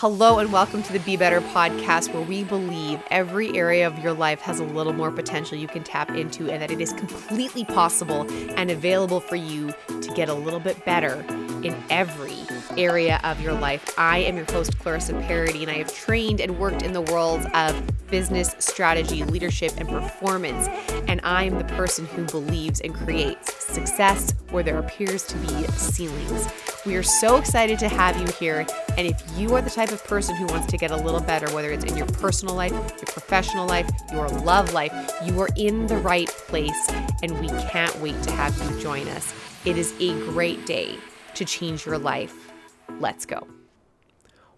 Hello, 0.00 0.38
and 0.38 0.50
welcome 0.50 0.82
to 0.84 0.94
the 0.94 0.98
Be 1.00 1.18
Better 1.18 1.42
podcast, 1.42 2.14
where 2.14 2.22
we 2.22 2.42
believe 2.42 3.02
every 3.10 3.54
area 3.54 3.86
of 3.86 3.98
your 3.98 4.14
life 4.14 4.40
has 4.40 4.58
a 4.58 4.64
little 4.64 4.94
more 4.94 5.10
potential 5.10 5.58
you 5.58 5.68
can 5.68 5.84
tap 5.84 6.08
into, 6.12 6.50
and 6.50 6.62
that 6.62 6.70
it 6.70 6.80
is 6.80 6.94
completely 6.94 7.66
possible 7.66 8.26
and 8.56 8.70
available 8.70 9.20
for 9.20 9.36
you 9.36 9.74
to 9.88 10.12
get 10.16 10.30
a 10.30 10.32
little 10.32 10.58
bit 10.58 10.82
better 10.86 11.22
in 11.64 11.76
every 11.90 12.38
area 12.76 13.20
of 13.24 13.40
your 13.40 13.52
life. 13.52 13.94
I 13.98 14.18
am 14.18 14.36
your 14.36 14.46
host, 14.46 14.78
Clarissa 14.78 15.14
Parody, 15.14 15.62
and 15.62 15.70
I 15.70 15.78
have 15.78 15.94
trained 15.94 16.40
and 16.40 16.58
worked 16.58 16.82
in 16.82 16.92
the 16.92 17.02
worlds 17.02 17.46
of 17.54 17.82
business, 18.10 18.54
strategy, 18.58 19.24
leadership, 19.24 19.72
and 19.78 19.88
performance. 19.88 20.68
And 21.08 21.20
I 21.22 21.44
am 21.44 21.58
the 21.58 21.64
person 21.64 22.06
who 22.06 22.24
believes 22.24 22.80
and 22.80 22.94
creates 22.94 23.64
success 23.64 24.34
where 24.50 24.62
there 24.62 24.78
appears 24.78 25.24
to 25.26 25.36
be 25.38 25.64
ceilings. 25.68 26.48
We 26.86 26.96
are 26.96 27.02
so 27.02 27.36
excited 27.36 27.78
to 27.80 27.88
have 27.88 28.18
you 28.18 28.26
here. 28.38 28.66
And 28.96 29.06
if 29.06 29.22
you 29.36 29.54
are 29.54 29.60
the 29.60 29.70
type 29.70 29.92
of 29.92 30.02
person 30.04 30.34
who 30.34 30.46
wants 30.46 30.66
to 30.68 30.78
get 30.78 30.90
a 30.90 30.96
little 30.96 31.20
better, 31.20 31.52
whether 31.54 31.70
it's 31.70 31.84
in 31.84 31.96
your 31.96 32.06
personal 32.06 32.54
life, 32.54 32.72
your 32.72 33.06
professional 33.06 33.66
life, 33.66 33.88
your 34.12 34.28
love 34.28 34.72
life, 34.72 34.92
you 35.24 35.38
are 35.40 35.50
in 35.56 35.86
the 35.86 35.98
right 35.98 36.28
place. 36.28 36.90
And 37.22 37.38
we 37.38 37.48
can't 37.68 37.94
wait 38.00 38.20
to 38.22 38.30
have 38.32 38.56
you 38.58 38.80
join 38.80 39.08
us. 39.08 39.32
It 39.64 39.76
is 39.76 39.94
a 40.00 40.14
great 40.30 40.64
day 40.64 40.96
to 41.34 41.44
change 41.44 41.86
your 41.86 41.98
life. 41.98 42.52
Let's 42.98 43.26
go. 43.26 43.46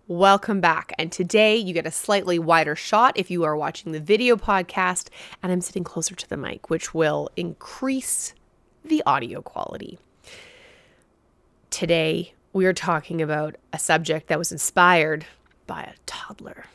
Welcome 0.09 0.61
back. 0.61 0.93
And 0.99 1.13
today 1.13 1.57
you 1.57 1.73
get 1.73 1.87
a 1.87 1.91
slightly 1.91 2.39
wider 2.39 2.75
shot 2.75 3.13
if 3.17 3.31
you 3.31 3.45
are 3.45 3.57
watching 3.57 3.93
the 3.93 4.01
video 4.01 4.37
podcast, 4.37 5.09
and 5.43 5.53
I'm 5.53 5.61
sitting 5.61 5.85
closer 5.85 6.15
to 6.15 6.29
the 6.29 6.37
mic, 6.37 6.71
which 6.71 6.93
will 6.93 7.31
increase 7.37 8.35
the 8.85 9.03
audio 9.07 9.43
quality. 9.43 9.99
Today, 11.71 12.35
we 12.53 12.67
are 12.67 12.73
talking 12.75 13.23
about 13.23 13.57
a 13.73 13.79
subject 13.79 14.27
that 14.29 14.39
was 14.39 14.53
inspired 14.53 15.25
by 15.67 15.83
a 15.83 15.95
toddler. 16.05 16.67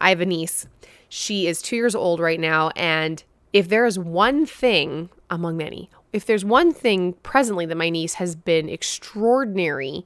I 0.00 0.08
have 0.08 0.20
a 0.20 0.26
niece. 0.26 0.66
She 1.08 1.46
is 1.46 1.62
two 1.62 1.76
years 1.76 1.94
old 1.94 2.18
right 2.18 2.40
now. 2.40 2.70
And 2.70 3.22
if 3.52 3.68
there 3.68 3.84
is 3.84 3.98
one 3.98 4.46
thing 4.46 5.10
among 5.28 5.56
many, 5.56 5.90
if 6.12 6.26
there's 6.26 6.44
one 6.44 6.72
thing 6.72 7.14
presently 7.22 7.66
that 7.66 7.76
my 7.76 7.90
niece 7.90 8.14
has 8.14 8.34
been 8.34 8.68
extraordinary 8.68 10.04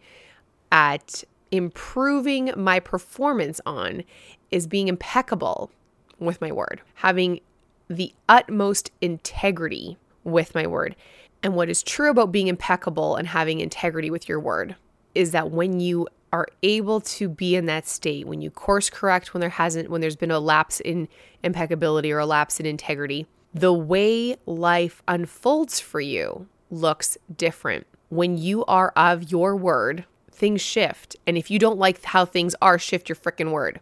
at 0.71 1.25
improving 1.51 2.53
my 2.57 2.81
performance 2.81 3.61
on, 3.65 4.03
is 4.51 4.67
being 4.67 4.89
impeccable 4.89 5.71
with 6.19 6.41
my 6.41 6.53
word, 6.53 6.81
having 6.95 7.41
the 7.89 8.13
utmost 8.29 8.91
integrity 9.01 9.97
with 10.25 10.55
my 10.55 10.67
word. 10.67 10.97
And 11.43 11.55
what 11.55 11.69
is 11.69 11.83
true 11.83 12.11
about 12.11 12.33
being 12.33 12.49
impeccable 12.49 13.17
and 13.17 13.29
having 13.29 13.61
integrity 13.61 14.11
with 14.11 14.29
your 14.29 14.41
word 14.41 14.77
is 15.15 15.31
that 15.33 15.51
when 15.51 15.81
you 15.81 16.09
are 16.33 16.49
able 16.63 17.01
to 17.01 17.29
be 17.29 17.55
in 17.55 17.67
that 17.67 17.87
state, 17.87 18.27
when 18.27 18.41
you 18.41 18.51
course 18.51 18.91
correct 18.91 19.33
when 19.33 19.41
there 19.41 19.51
hasn't 19.51 19.89
when 19.89 20.01
there's 20.01 20.17
been 20.17 20.33
a 20.33 20.41
lapse 20.41 20.81
in 20.81 21.07
impeccability 21.45 22.11
or 22.11 22.19
a 22.19 22.27
lapse 22.27 22.59
in 22.59 22.67
integrity, 22.67 23.27
the 23.55 23.73
way 23.73 24.37
life 24.47 25.01
unfolds 25.07 25.79
for 25.79 26.01
you 26.01 26.49
looks 26.71 27.17
different. 27.35 27.87
When 28.09 28.37
you 28.37 28.65
are 28.65 28.93
of 28.97 29.31
your 29.31 29.55
word, 29.55 30.05
things 30.31 30.61
shift. 30.61 31.17
And 31.27 31.39
if 31.39 31.51
you 31.51 31.61
don't 31.61 31.79
like 31.79 32.03
how 32.03 32.25
things 32.25 32.57
are, 32.61 32.79
shift 32.79 33.09
your 33.09 33.17
freaking 33.17 33.53
word. 33.53 33.81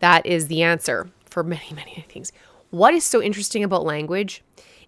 That 0.00 0.26
is 0.26 0.48
the 0.48 0.62
answer 0.62 1.08
for 1.24 1.42
many, 1.42 1.72
many 1.74 2.04
things. 2.08 2.32
What 2.70 2.92
is 2.92 3.04
so 3.04 3.22
interesting 3.22 3.64
about 3.64 3.84
language 3.84 4.42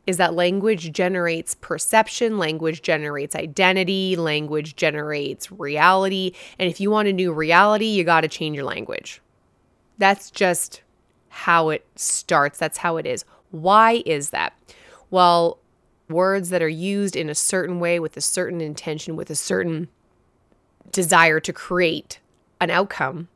is 0.07 0.19
that 0.19 0.35
language 0.35 0.93
generates 0.93 1.55
perception, 1.55 2.39
language 2.39 2.83
generates 2.83 3.35
identity, 3.35 4.17
language 4.17 4.77
generates 4.77 5.51
reality. 5.51 6.33
And 6.59 6.71
if 6.71 6.81
you 6.81 6.91
want 6.91 7.09
a 7.09 7.13
new 7.13 7.33
reality, 7.33 7.87
you 7.87 8.05
got 8.05 8.21
to 8.21 8.29
change 8.29 8.55
your 8.55 8.65
language. 8.65 9.21
That's 9.99 10.31
just 10.31 10.83
how 11.29 11.71
it 11.71 11.85
starts. 11.97 12.59
That's 12.59 12.79
how 12.79 12.99
it 12.99 13.07
is. 13.07 13.25
Why 13.63 14.03
is 14.07 14.31
that? 14.31 14.53
Well, 15.11 15.59
words 16.09 16.51
that 16.51 16.63
are 16.63 16.69
used 16.69 17.17
in 17.17 17.29
a 17.29 17.35
certain 17.35 17.81
way 17.81 17.99
with 17.99 18.17
a 18.17 18.21
certain 18.21 18.61
intention, 18.61 19.17
with 19.17 19.31
a 19.31 19.35
certain 19.35 19.89
desire 20.93 21.41
to 21.41 21.53
create 21.53 22.21
an 22.61 22.71
outcome, 22.71 23.29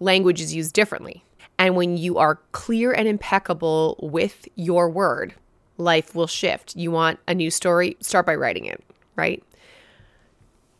language 0.00 0.40
is 0.40 0.54
used 0.54 0.74
differently. 0.74 1.24
And 1.58 1.74
when 1.74 1.96
you 1.96 2.18
are 2.18 2.36
clear 2.52 2.92
and 2.92 3.08
impeccable 3.08 3.98
with 4.00 4.46
your 4.54 4.88
word, 4.88 5.34
life 5.76 6.14
will 6.14 6.26
shift. 6.26 6.76
You 6.76 6.90
want 6.90 7.18
a 7.26 7.34
new 7.34 7.50
story? 7.50 7.96
Start 8.00 8.26
by 8.26 8.34
writing 8.34 8.64
it, 8.66 8.82
right? 9.16 9.42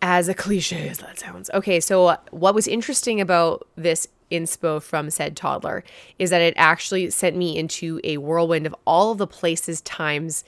As 0.00 0.28
a 0.28 0.34
cliche 0.34 0.88
as 0.88 0.98
that 0.98 1.18
sounds. 1.18 1.50
Okay, 1.52 1.80
so 1.80 2.06
uh, 2.06 2.16
what 2.30 2.54
was 2.54 2.68
interesting 2.68 3.20
about 3.20 3.66
this 3.76 4.06
inspo 4.30 4.82
from 4.82 5.10
said 5.10 5.36
toddler 5.36 5.84
is 6.18 6.30
that 6.30 6.42
it 6.42 6.54
actually 6.56 7.10
sent 7.10 7.36
me 7.36 7.56
into 7.56 8.00
a 8.04 8.18
whirlwind 8.18 8.66
of 8.66 8.74
all 8.86 9.12
of 9.12 9.18
the 9.18 9.26
places, 9.26 9.80
times, 9.82 10.44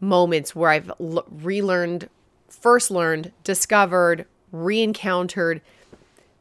moments 0.00 0.54
where 0.54 0.70
I've 0.70 0.90
l- 1.00 1.24
relearned, 1.30 2.08
first 2.48 2.90
learned, 2.90 3.32
discovered, 3.44 4.26
re 4.52 4.82
encountered 4.82 5.60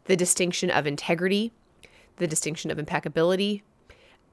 the 0.06 0.16
distinction 0.16 0.70
of 0.70 0.88
integrity, 0.88 1.52
the 2.18 2.28
distinction 2.28 2.72
of 2.72 2.80
impeccability, 2.80 3.64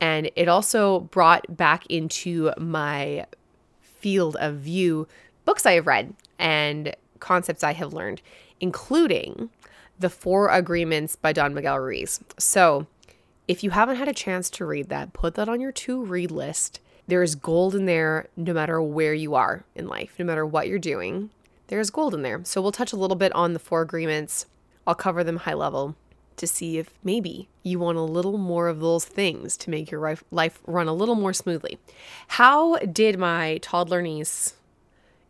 and 0.00 0.30
it 0.36 0.48
also 0.48 1.00
brought 1.00 1.56
back 1.56 1.86
into 1.86 2.52
my 2.58 3.26
field 3.80 4.36
of 4.40 4.56
view 4.56 5.08
books 5.44 5.66
I 5.66 5.72
have 5.72 5.86
read 5.86 6.14
and 6.38 6.94
concepts 7.20 7.64
I 7.64 7.72
have 7.72 7.92
learned, 7.92 8.20
including 8.60 9.50
The 9.98 10.10
Four 10.10 10.48
Agreements 10.48 11.14
by 11.14 11.32
Don 11.32 11.54
Miguel 11.54 11.78
Ruiz. 11.78 12.20
So, 12.36 12.86
if 13.46 13.62
you 13.62 13.70
haven't 13.70 13.96
had 13.96 14.08
a 14.08 14.14
chance 14.14 14.50
to 14.50 14.64
read 14.64 14.88
that, 14.88 15.12
put 15.12 15.34
that 15.34 15.48
on 15.48 15.60
your 15.60 15.70
to 15.72 16.04
read 16.04 16.30
list. 16.30 16.80
There 17.06 17.22
is 17.22 17.34
gold 17.34 17.74
in 17.74 17.86
there 17.86 18.26
no 18.36 18.52
matter 18.52 18.82
where 18.82 19.14
you 19.14 19.34
are 19.34 19.64
in 19.74 19.86
life, 19.86 20.14
no 20.18 20.24
matter 20.24 20.44
what 20.44 20.66
you're 20.66 20.78
doing. 20.78 21.30
There's 21.68 21.90
gold 21.90 22.14
in 22.14 22.22
there. 22.22 22.40
So, 22.44 22.60
we'll 22.60 22.72
touch 22.72 22.92
a 22.92 22.96
little 22.96 23.16
bit 23.16 23.32
on 23.34 23.52
the 23.52 23.60
four 23.60 23.82
agreements. 23.82 24.46
I'll 24.86 24.96
cover 24.96 25.22
them 25.22 25.38
high 25.38 25.54
level 25.54 25.94
to 26.36 26.46
see 26.46 26.78
if 26.78 26.90
maybe 27.04 27.48
you 27.62 27.78
want 27.78 27.96
a 27.96 28.02
little 28.02 28.36
more 28.36 28.66
of 28.66 28.80
those 28.80 29.04
things 29.04 29.56
to 29.58 29.70
make 29.70 29.92
your 29.92 30.16
life 30.32 30.60
run 30.66 30.88
a 30.88 30.92
little 30.92 31.14
more 31.14 31.32
smoothly. 31.32 31.78
How 32.28 32.78
did 32.78 33.16
my 33.18 33.58
toddler 33.62 34.02
niece 34.02 34.54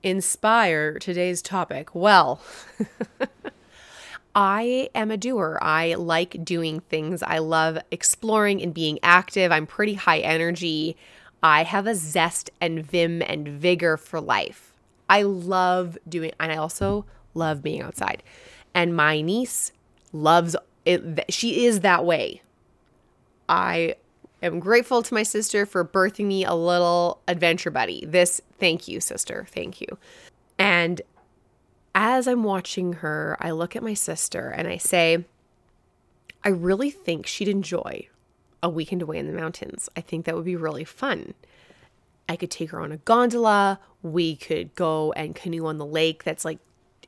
inspire 0.03 0.99
today's 0.99 1.43
topic? 1.43 1.95
Well, 1.95 2.41
I 4.35 4.91
am 4.95 5.11
a 5.11 5.17
doer. 5.17 5.59
I 5.63 5.95
like 5.95 6.45
doing 6.45 6.81
things. 6.81 7.23
I 7.23 7.39
love 7.39 7.79
exploring 7.91 8.63
and 8.63 8.75
being 8.75 8.99
active. 9.03 9.53
I'm 9.53 9.67
pretty 9.67 9.95
high 9.95 10.19
energy. 10.19 10.97
I 11.43 11.63
have 11.63 11.87
a 11.87 11.95
zest 11.95 12.51
and 12.61 12.85
vim 12.85 13.23
and 13.23 13.47
vigor 13.47 13.97
for 13.97 14.21
life. 14.21 14.75
I 15.09 15.23
love 15.23 15.99
doing, 16.09 16.33
and 16.41 16.51
I 16.51 16.57
also 16.57 17.05
love 17.35 17.63
being 17.63 17.83
outside. 17.83 18.23
And 18.75 18.97
my 18.97 19.21
niece 19.21 19.73
loves 20.13 20.57
it, 20.85 21.25
she 21.29 21.67
is 21.67 21.81
that 21.81 22.05
way. 22.05 22.43
I 23.49 23.97
am 24.43 24.59
grateful 24.59 25.03
to 25.03 25.15
my 25.15 25.23
sister 25.23 25.67
for 25.67 25.85
birthing 25.85 26.27
me 26.27 26.45
a 26.45 26.55
little 26.55 27.21
adventure 27.29 27.71
buddy. 27.71 28.05
This, 28.07 28.41
thank 28.59 28.89
you, 28.89 29.01
sister. 29.01 29.47
Thank 29.51 29.81
you. 29.81 29.99
And 30.59 31.03
as 31.95 32.27
I'm 32.27 32.43
watching 32.43 32.95
her, 32.95 33.37
I 33.41 33.53
look 33.53 33.77
at 33.77 33.83
my 33.83 33.95
sister 33.95 34.49
and 34.49 34.67
I 34.67 34.77
say, 34.77 35.25
I 36.43 36.49
really 36.49 36.91
think 36.91 37.27
she'd 37.27 37.49
enjoy 37.49 38.09
a 38.63 38.69
weekend 38.69 39.03
away 39.03 39.19
in 39.19 39.27
the 39.27 39.33
mountains. 39.33 39.89
I 39.97 40.01
think 40.01 40.25
that 40.25 40.35
would 40.35 40.45
be 40.45 40.57
really 40.57 40.85
fun. 40.85 41.35
I 42.29 42.37
could 42.37 42.51
take 42.51 42.71
her 42.71 42.81
on 42.81 42.93
a 42.93 42.97
gondola. 42.99 43.79
We 44.03 44.37
could 44.37 44.75
go 44.75 45.13
and 45.13 45.35
canoe 45.35 45.67
on 45.67 45.79
the 45.79 45.87
lake 45.87 46.25
that's 46.25 46.45
like, 46.45 46.59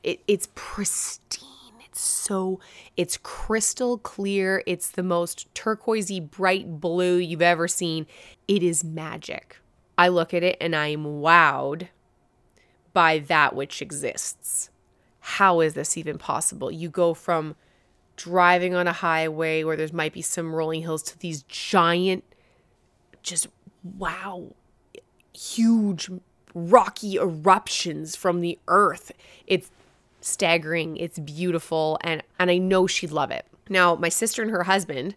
it, 0.03 0.21
it's 0.27 0.47
pristine 0.55 1.73
It's 1.85 2.01
so 2.01 2.59
it's 2.95 3.17
crystal 3.17 3.97
clear. 3.97 4.63
It's 4.65 4.91
the 4.91 5.03
most 5.03 5.53
turquoisey 5.53 6.19
bright 6.19 6.79
blue 6.79 7.17
you've 7.17 7.41
ever 7.41 7.67
seen. 7.67 8.05
It 8.47 8.63
is 8.63 8.83
magic. 8.83 9.57
I 9.97 10.09
look 10.09 10.33
at 10.33 10.43
it 10.43 10.57
and 10.61 10.75
I'm 10.75 11.03
wowed 11.03 11.87
by 12.93 13.19
that 13.19 13.55
which 13.55 13.81
exists. 13.81 14.69
How 15.27 15.59
is 15.59 15.73
this 15.73 15.97
even 15.97 16.17
possible? 16.17 16.71
You 16.71 16.89
go 16.89 17.13
from 17.13 17.57
driving 18.15 18.73
on 18.73 18.87
a 18.87 18.93
highway 18.93 19.61
where 19.61 19.75
there 19.75 19.89
might 19.91 20.13
be 20.13 20.21
some 20.21 20.55
rolling 20.55 20.83
hills 20.83 21.03
to 21.03 21.19
these 21.19 21.43
giant 21.43 22.23
just 23.23 23.47
wow 23.83 24.55
huge 25.35 26.09
rocky 26.55 27.17
eruptions 27.17 28.15
from 28.15 28.39
the 28.39 28.57
earth. 28.69 29.11
It's 29.45 29.69
staggering, 30.21 30.95
it's 30.95 31.19
beautiful, 31.19 31.99
and 32.01 32.23
and 32.39 32.49
I 32.49 32.57
know 32.57 32.87
she'd 32.87 33.11
love 33.11 33.29
it. 33.29 33.45
Now, 33.67 33.95
my 33.95 34.09
sister 34.09 34.41
and 34.41 34.49
her 34.49 34.63
husband 34.63 35.13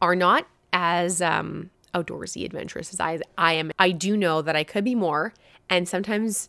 are 0.00 0.14
not 0.14 0.46
as 0.72 1.20
um, 1.20 1.70
outdoorsy 1.92 2.44
adventurous 2.44 2.94
as 2.94 3.00
I 3.00 3.18
I 3.36 3.54
am. 3.54 3.72
I 3.76 3.90
do 3.90 4.16
know 4.16 4.40
that 4.40 4.54
I 4.54 4.62
could 4.62 4.84
be 4.84 4.94
more, 4.94 5.34
and 5.68 5.88
sometimes 5.88 6.48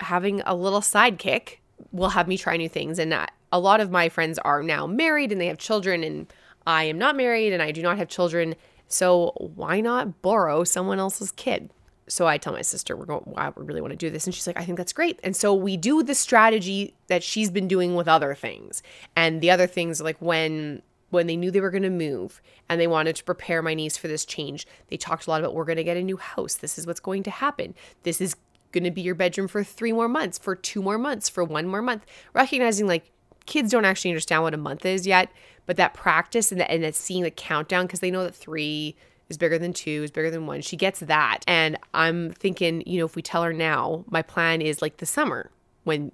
having 0.00 0.40
a 0.46 0.54
little 0.54 0.80
sidekick 0.80 1.58
will 1.92 2.10
have 2.10 2.28
me 2.28 2.36
try 2.36 2.56
new 2.56 2.68
things. 2.68 2.98
And 2.98 3.12
uh, 3.12 3.26
a 3.52 3.60
lot 3.60 3.80
of 3.80 3.90
my 3.90 4.08
friends 4.08 4.38
are 4.40 4.62
now 4.62 4.86
married 4.86 5.32
and 5.32 5.40
they 5.40 5.46
have 5.46 5.58
children, 5.58 6.02
and 6.04 6.32
I 6.66 6.84
am 6.84 6.98
not 6.98 7.16
married 7.16 7.52
and 7.52 7.62
I 7.62 7.70
do 7.70 7.82
not 7.82 7.98
have 7.98 8.08
children. 8.08 8.54
So 8.88 9.32
why 9.54 9.80
not 9.80 10.22
borrow 10.22 10.64
someone 10.64 10.98
else's 10.98 11.32
kid? 11.32 11.70
So 12.08 12.28
I 12.28 12.38
tell 12.38 12.52
my 12.52 12.62
sister 12.62 12.96
we're 12.96 13.04
going, 13.04 13.24
wow, 13.26 13.52
we 13.56 13.64
really 13.64 13.80
want 13.80 13.90
to 13.90 13.96
do 13.96 14.10
this, 14.10 14.26
and 14.26 14.34
she's 14.34 14.46
like, 14.46 14.58
I 14.58 14.64
think 14.64 14.78
that's 14.78 14.92
great. 14.92 15.18
And 15.24 15.34
so 15.34 15.52
we 15.52 15.76
do 15.76 16.04
the 16.04 16.14
strategy 16.14 16.94
that 17.08 17.24
she's 17.24 17.50
been 17.50 17.66
doing 17.66 17.96
with 17.96 18.06
other 18.06 18.32
things, 18.34 18.82
and 19.16 19.40
the 19.40 19.50
other 19.50 19.66
things 19.66 20.00
like 20.00 20.16
when 20.20 20.82
when 21.10 21.26
they 21.28 21.36
knew 21.36 21.50
they 21.50 21.60
were 21.60 21.70
going 21.70 21.82
to 21.84 21.90
move 21.90 22.42
and 22.68 22.80
they 22.80 22.86
wanted 22.86 23.14
to 23.16 23.24
prepare 23.24 23.62
my 23.62 23.74
niece 23.74 23.96
for 23.96 24.08
this 24.08 24.24
change, 24.24 24.66
they 24.88 24.96
talked 24.96 25.26
a 25.26 25.30
lot 25.30 25.40
about 25.40 25.54
we're 25.54 25.64
going 25.64 25.76
to 25.76 25.84
get 25.84 25.96
a 25.96 26.02
new 26.02 26.16
house. 26.16 26.54
This 26.54 26.78
is 26.78 26.86
what's 26.86 27.00
going 27.00 27.22
to 27.22 27.30
happen. 27.30 27.74
This 28.02 28.20
is 28.20 28.34
going 28.76 28.84
to 28.84 28.90
be 28.90 29.00
your 29.00 29.14
bedroom 29.14 29.48
for 29.48 29.64
three 29.64 29.92
more 29.92 30.08
months, 30.08 30.36
for 30.36 30.54
two 30.54 30.82
more 30.82 30.98
months, 30.98 31.30
for 31.30 31.42
one 31.42 31.66
more 31.66 31.80
month. 31.80 32.04
Recognizing 32.34 32.86
like 32.86 33.10
kids 33.46 33.70
don't 33.70 33.86
actually 33.86 34.10
understand 34.10 34.42
what 34.42 34.52
a 34.52 34.58
month 34.58 34.84
is 34.84 35.06
yet, 35.06 35.30
but 35.64 35.78
that 35.78 35.94
practice 35.94 36.52
and 36.52 36.60
that 36.60 36.70
and 36.70 36.94
seeing 36.94 37.22
the 37.22 37.30
countdown 37.30 37.86
because 37.86 38.00
they 38.00 38.10
know 38.10 38.24
that 38.24 38.34
three 38.34 38.94
is 39.30 39.38
bigger 39.38 39.58
than 39.58 39.72
two, 39.72 40.02
is 40.04 40.10
bigger 40.10 40.30
than 40.30 40.46
one. 40.46 40.60
She 40.60 40.76
gets 40.76 41.00
that. 41.00 41.38
And 41.46 41.78
I'm 41.94 42.32
thinking, 42.32 42.82
you 42.86 42.98
know, 42.98 43.06
if 43.06 43.16
we 43.16 43.22
tell 43.22 43.42
her 43.42 43.54
now, 43.54 44.04
my 44.08 44.20
plan 44.20 44.60
is 44.60 44.82
like 44.82 44.98
the 44.98 45.06
summer 45.06 45.50
when 45.84 46.12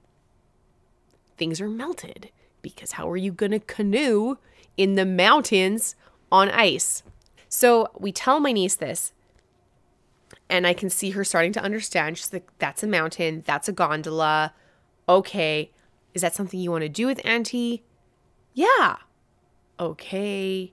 things 1.37 1.61
are 1.61 1.69
melted. 1.69 2.31
Because 2.63 2.93
how 2.93 3.11
are 3.11 3.17
you 3.17 3.33
going 3.33 3.51
to 3.51 3.59
canoe 3.59 4.37
in 4.77 4.95
the 4.95 5.05
mountains 5.05 5.97
on 6.31 6.49
ice? 6.51 7.03
So 7.49 7.91
we 7.99 8.13
tell 8.13 8.39
my 8.39 8.53
niece 8.53 8.77
this, 8.77 9.13
and 10.53 10.67
I 10.67 10.75
can 10.75 10.91
see 10.91 11.11
her 11.11 11.25
starting 11.25 11.53
to 11.55 11.63
understand. 11.63 12.19
She's 12.19 12.33
like, 12.33 12.47
that's 12.59 12.83
a 12.83 12.87
mountain, 12.87 13.43
that's 13.47 13.69
a 13.69 13.73
gondola. 13.73 14.53
Okay. 15.09 15.71
Is 16.13 16.21
that 16.21 16.35
something 16.35 16.61
you 16.61 16.71
want 16.71 16.83
to 16.83 16.91
do 16.91 17.07
with 17.07 17.25
Auntie? 17.25 17.83
Yeah. 18.53 18.97
Okay. 19.81 20.73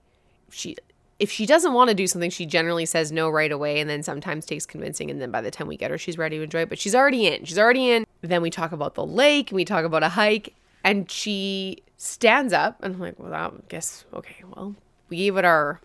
She 0.52 0.76
if 1.18 1.32
she 1.32 1.46
doesn't 1.46 1.74
want 1.74 1.90
to 1.90 1.96
do 1.96 2.08
something, 2.08 2.30
she 2.30 2.46
generally 2.46 2.86
says 2.86 3.12
no 3.12 3.30
right 3.30 3.52
away 3.52 3.80
and 3.80 3.90
then 3.90 4.04
sometimes 4.04 4.46
takes 4.46 4.66
convincing. 4.66 5.10
And 5.10 5.22
then 5.22 5.32
by 5.32 5.42
the 5.42 5.52
time 5.52 5.68
we 5.68 5.76
get 5.76 5.92
her, 5.92 5.98
she's 5.98 6.18
ready 6.18 6.38
to 6.38 6.44
enjoy 6.44 6.62
it. 6.62 6.70
But 6.70 6.80
she's 6.80 6.96
already 6.96 7.28
in. 7.28 7.46
She's 7.46 7.60
already 7.60 7.90
in. 7.90 8.06
Then 8.22 8.42
we 8.42 8.50
talk 8.50 8.72
about 8.72 8.96
the 8.96 9.06
lake 9.06 9.52
and 9.52 9.56
we 9.56 9.66
talk 9.66 9.86
about 9.86 10.04
a 10.04 10.10
hike. 10.10 10.56
And 10.84 11.10
she 11.12 11.84
stands 11.98 12.54
up 12.54 12.82
and 12.82 12.96
I'm 12.96 13.02
like, 13.02 13.20
well, 13.20 13.34
I 13.34 13.52
guess, 13.68 14.06
okay, 14.14 14.44
well, 14.56 14.76
we 15.10 15.18
gave 15.18 15.36
it 15.36 15.44
our 15.44 15.82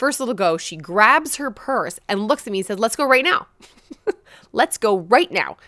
first 0.00 0.18
little 0.18 0.34
go. 0.34 0.56
She 0.56 0.76
grabs 0.76 1.36
her 1.36 1.50
purse 1.50 2.00
and 2.08 2.26
looks 2.26 2.46
at 2.46 2.52
me 2.52 2.60
and 2.60 2.66
says, 2.66 2.78
let's 2.78 2.96
go 2.96 3.04
right 3.04 3.22
now. 3.22 3.48
let's 4.52 4.78
go 4.78 4.98
right 4.98 5.30
now. 5.30 5.58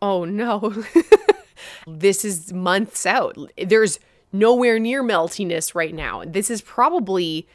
Oh 0.00 0.24
no. 0.24 0.84
this 1.86 2.24
is 2.24 2.52
months 2.52 3.06
out. 3.06 3.36
There's 3.58 3.98
nowhere 4.32 4.78
near 4.78 5.02
meltiness 5.02 5.74
right 5.74 5.92
now. 5.92 6.22
This 6.24 6.48
is 6.48 6.62
probably 6.62 7.48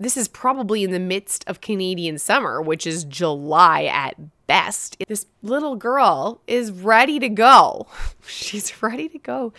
this 0.00 0.16
is 0.16 0.26
probably 0.26 0.82
in 0.82 0.90
the 0.90 0.98
midst 0.98 1.44
of 1.46 1.60
Canadian 1.60 2.18
summer, 2.18 2.60
which 2.60 2.84
is 2.84 3.04
July 3.04 3.84
at 3.84 4.16
best. 4.48 4.96
This 5.06 5.26
little 5.40 5.76
girl 5.76 6.42
is 6.48 6.72
ready 6.72 7.20
to 7.20 7.28
go. 7.28 7.86
She's 8.26 8.82
ready 8.82 9.08
to 9.08 9.18
go. 9.18 9.52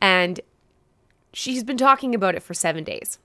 And 0.00 0.40
she's 1.32 1.64
been 1.64 1.76
talking 1.76 2.14
about 2.14 2.34
it 2.34 2.42
for 2.42 2.54
7 2.54 2.84
days. 2.84 3.18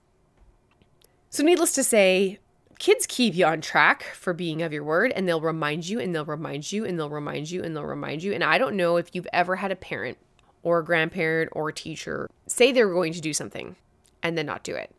So 1.38 1.44
needless 1.44 1.74
to 1.74 1.84
say, 1.84 2.40
kids 2.80 3.06
keep 3.06 3.36
you 3.36 3.46
on 3.46 3.62
track 3.62 4.06
for 4.16 4.34
being 4.34 4.64
of 4.64 4.74
your 4.74 4.84
word 4.84 5.12
and 5.16 5.28
they'll 5.28 5.40
remind 5.40 5.88
you 5.88 6.00
and 6.00 6.16
they'll 6.16 6.26
remind 6.26 6.72
you 6.72 6.84
and 6.84 6.98
they'll 6.98 7.12
remind 7.12 7.52
you 7.52 7.62
and 7.62 7.76
they'll 7.76 7.86
remind 7.86 8.24
you. 8.24 8.34
And 8.34 8.44
I 8.44 8.58
don't 8.58 8.76
know 8.76 8.98
if 8.98 9.14
you've 9.14 9.28
ever 9.32 9.58
had 9.58 9.72
a 9.72 9.76
parent 9.76 10.18
or 10.64 10.80
a 10.80 10.84
grandparent 10.84 11.52
or 11.52 11.70
a 11.70 11.74
teacher 11.74 12.28
say 12.48 12.72
they're 12.72 12.92
going 12.92 13.14
to 13.14 13.22
do 13.22 13.36
something 13.36 13.76
and 14.24 14.36
then 14.36 14.48
not 14.48 14.64
do 14.64 14.74
it. 14.74 14.96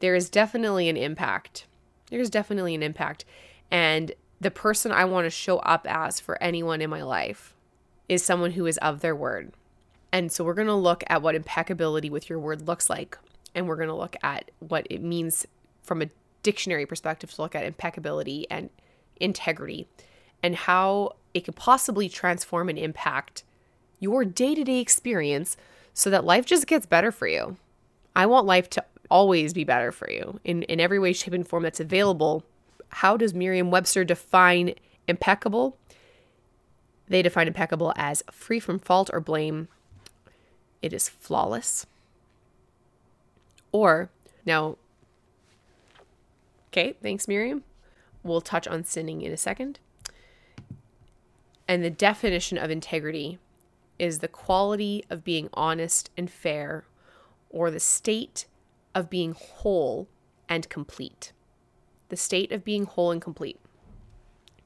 There 0.00 0.14
is 0.14 0.28
definitely 0.28 0.90
an 0.90 0.98
impact. 0.98 1.64
There's 2.10 2.28
definitely 2.28 2.74
an 2.74 2.82
impact. 2.82 3.24
And 3.70 4.12
the 4.42 4.50
person 4.50 4.92
I 4.92 5.06
want 5.06 5.24
to 5.24 5.30
show 5.30 5.60
up 5.60 5.86
as 5.88 6.20
for 6.20 6.36
anyone 6.42 6.82
in 6.82 6.90
my 6.90 7.02
life 7.02 7.54
is 8.10 8.22
someone 8.22 8.50
who 8.50 8.66
is 8.66 8.76
of 8.76 9.00
their 9.00 9.16
word. 9.16 9.54
And 10.12 10.30
so 10.30 10.44
we're 10.44 10.52
going 10.52 10.66
to 10.66 10.74
look 10.74 11.02
at 11.06 11.22
what 11.22 11.34
impeccability 11.34 12.10
with 12.10 12.28
your 12.28 12.38
word 12.38 12.68
looks 12.68 12.90
like. 12.90 13.16
And 13.54 13.66
we're 13.66 13.76
going 13.76 13.88
to 13.88 13.94
look 13.94 14.16
at 14.22 14.50
what 14.60 14.86
it 14.90 15.02
means 15.02 15.46
from 15.82 16.02
a 16.02 16.10
dictionary 16.42 16.86
perspective 16.86 17.30
to 17.32 17.42
look 17.42 17.54
at 17.54 17.64
impeccability 17.64 18.46
and 18.50 18.70
integrity 19.18 19.86
and 20.42 20.56
how 20.56 21.16
it 21.34 21.40
could 21.40 21.56
possibly 21.56 22.08
transform 22.08 22.68
and 22.68 22.78
impact 22.78 23.44
your 23.98 24.24
day 24.24 24.54
to 24.54 24.64
day 24.64 24.80
experience 24.80 25.56
so 25.92 26.10
that 26.10 26.24
life 26.24 26.46
just 26.46 26.66
gets 26.66 26.86
better 26.86 27.12
for 27.12 27.26
you. 27.26 27.56
I 28.16 28.26
want 28.26 28.46
life 28.46 28.70
to 28.70 28.84
always 29.10 29.52
be 29.52 29.64
better 29.64 29.92
for 29.92 30.10
you 30.10 30.40
in, 30.44 30.62
in 30.64 30.80
every 30.80 30.98
way, 30.98 31.12
shape, 31.12 31.34
and 31.34 31.46
form 31.46 31.62
that's 31.62 31.80
available. 31.80 32.44
How 32.88 33.16
does 33.16 33.34
Merriam 33.34 33.70
Webster 33.70 34.04
define 34.04 34.74
impeccable? 35.06 35.76
They 37.08 37.22
define 37.22 37.48
impeccable 37.48 37.92
as 37.96 38.22
free 38.30 38.60
from 38.60 38.78
fault 38.78 39.10
or 39.12 39.20
blame. 39.20 39.68
It 40.80 40.92
is 40.92 41.08
flawless. 41.08 41.86
Or, 43.72 44.10
now, 44.44 44.76
okay, 46.68 46.94
thanks, 47.02 47.28
Merriam. 47.28 47.64
We'll 48.22 48.40
touch 48.40 48.66
on 48.68 48.84
sinning 48.84 49.22
in 49.22 49.32
a 49.32 49.36
second. 49.36 49.78
And 51.66 51.84
the 51.84 51.90
definition 51.90 52.58
of 52.58 52.70
integrity 52.70 53.38
is 53.98 54.18
the 54.18 54.28
quality 54.28 55.04
of 55.08 55.22
being 55.22 55.48
honest 55.54 56.10
and 56.16 56.30
fair, 56.30 56.84
or 57.48 57.70
the 57.70 57.80
state 57.80 58.46
of 58.94 59.08
being 59.08 59.32
whole 59.32 60.08
and 60.48 60.68
complete. 60.68 61.32
The 62.08 62.16
state 62.16 62.50
of 62.50 62.64
being 62.64 62.86
whole 62.86 63.10
and 63.10 63.22
complete. 63.22 63.60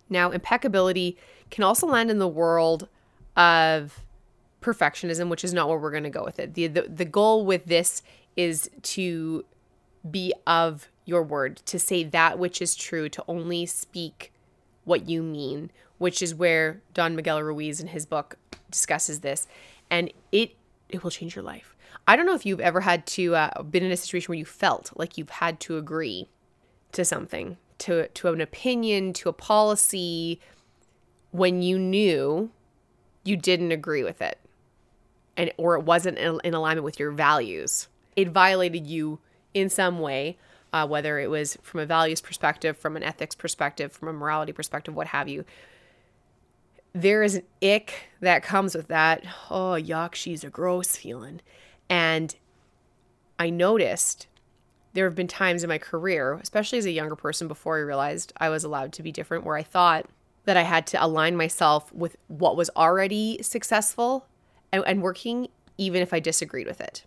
Now, 0.09 0.31
impeccability 0.31 1.19
can 1.51 1.65
also 1.65 1.87
land 1.87 2.11
in 2.11 2.19
the 2.19 2.29
world 2.29 2.89
of 3.37 4.05
perfectionism, 4.63 5.29
which 5.29 5.45
is 5.45 5.53
not 5.53 5.69
where 5.69 5.79
we're 5.79 5.91
going 5.91 6.05
to 6.05 6.11
go 6.11 6.25
with 6.25 6.39
it. 6.39 6.55
The, 6.55 6.69
the, 6.69 6.83
the 6.83 7.05
goal 7.05 7.45
with 7.45 7.67
this 7.67 8.03
is 8.37 8.71
to 8.83 9.45
be 10.11 10.33
of 10.47 10.89
your 11.05 11.23
word, 11.23 11.57
to 11.67 11.79
say 11.79 12.05
that 12.05 12.39
which 12.39 12.61
is 12.63 12.75
true, 12.75 13.09
to 13.09 13.25
only 13.29 13.67
speak 13.67 14.33
what 14.85 15.09
you 15.09 15.23
mean, 15.23 15.71
which 15.99 16.23
is 16.23 16.35
where 16.35 16.83
Don 16.93 17.17
Miguel 17.17 17.43
Ruiz 17.43 17.81
in 17.81 17.89
his 17.89 18.07
book 18.07 18.37
discusses 18.71 19.21
this, 19.21 19.47
and 19.91 20.13
it 20.33 20.57
it 20.89 21.03
will 21.03 21.11
change 21.11 21.35
your 21.35 21.45
life. 21.45 21.75
I 22.07 22.17
don't 22.17 22.27
know 22.27 22.35
if 22.35 22.45
you've 22.45 22.61
ever 22.61 22.81
had 22.81 23.07
to 23.07 23.35
uh, 23.35 23.63
been 23.63 23.85
in 23.85 23.93
a 23.93 23.97
situation 23.97 24.33
where 24.33 24.39
you 24.39 24.45
felt 24.45 24.93
like 24.97 25.17
you've 25.17 25.31
had 25.31 25.59
to 25.61 25.79
agree 25.79 26.29
to 26.93 27.05
something, 27.05 27.57
to 27.79 28.09
to 28.09 28.29
an 28.29 28.41
opinion, 28.41 29.13
to 29.15 29.29
a 29.29 29.33
policy, 29.33 30.41
when 31.31 31.63
you 31.63 31.79
knew 31.79 32.51
you 33.25 33.37
didn't 33.37 33.73
agree 33.73 34.05
with 34.05 34.21
it, 34.21 34.39
and 35.37 35.53
or 35.57 35.77
it 35.77 35.85
wasn't 35.85 36.19
in, 36.19 36.41
in 36.45 36.55
alignment 36.55 36.85
with 36.85 36.99
your 36.99 37.11
values. 37.11 37.89
It 38.17 38.29
violated 38.31 38.87
you 38.87 39.19
in 39.53 39.69
some 39.69 40.01
way. 40.01 40.39
Uh, 40.73 40.85
whether 40.85 41.21
it 41.21 41.31
was 41.31 41.57
from 41.63 41.79
a 41.79 41.87
values 41.87 42.21
perspective, 42.21 42.77
from 42.77 42.97
an 42.97 43.05
ethics 43.05 43.37
perspective, 43.37 43.93
from 43.93 44.09
a 44.09 44.13
morality 44.13 44.51
perspective, 44.51 44.93
what 44.93 45.07
have 45.07 45.29
you 45.29 45.45
there 46.95 47.25
is 47.25 47.35
an 47.35 47.43
ick 47.63 48.09
that 48.21 48.43
comes 48.43 48.75
with 48.75 48.89
that. 48.89 49.25
Oh, 49.51 49.77
yuck, 49.79 50.15
she's 50.15 50.45
a 50.45 50.49
gross 50.49 50.97
feeling. 50.97 51.41
And 51.91 52.35
I 53.39 53.51
noticed 53.51 54.29
there 54.93 55.05
have 55.05 55.17
been 55.17 55.27
times 55.27 55.65
in 55.65 55.69
my 55.69 55.79
career, 55.79 56.35
especially 56.35 56.79
as 56.79 56.87
a 56.87 56.93
younger 56.93 57.17
person 57.17 57.49
before 57.49 57.77
I 57.77 57.81
realized 57.81 58.33
I 58.37 58.49
was 58.49 58.63
allowed 58.63 58.93
to 58.93 59.03
be 59.03 59.11
different, 59.11 59.45
where 59.45 59.57
I 59.57 59.65
thought 59.65 60.07
that 60.45 60.57
I 60.57 60.63
had 60.63 60.87
to 60.89 61.05
align 61.05 61.37
myself 61.37 61.93
with 61.93 62.17
what 62.29 62.57
was 62.57 62.71
already 62.77 63.43
successful 63.43 64.27
and, 64.73 64.85
and 64.87 65.03
working, 65.03 65.49
even 65.77 66.01
if 66.01 66.15
I 66.15 66.21
disagreed 66.21 66.69
with 66.69 66.81
it. 66.81 67.05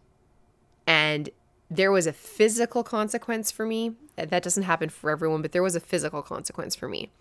And 0.88 1.30
there 1.70 1.92
was 1.92 2.08
a 2.08 2.14
physical 2.14 2.82
consequence 2.82 3.52
for 3.52 3.66
me. 3.66 3.96
That 4.16 4.42
doesn't 4.42 4.64
happen 4.64 4.90
for 4.90 5.12
everyone, 5.12 5.42
but 5.42 5.52
there 5.52 5.62
was 5.62 5.76
a 5.76 5.82
physical 5.82 6.24
consequence 6.24 6.76
for 6.76 6.88
me. 6.88 7.12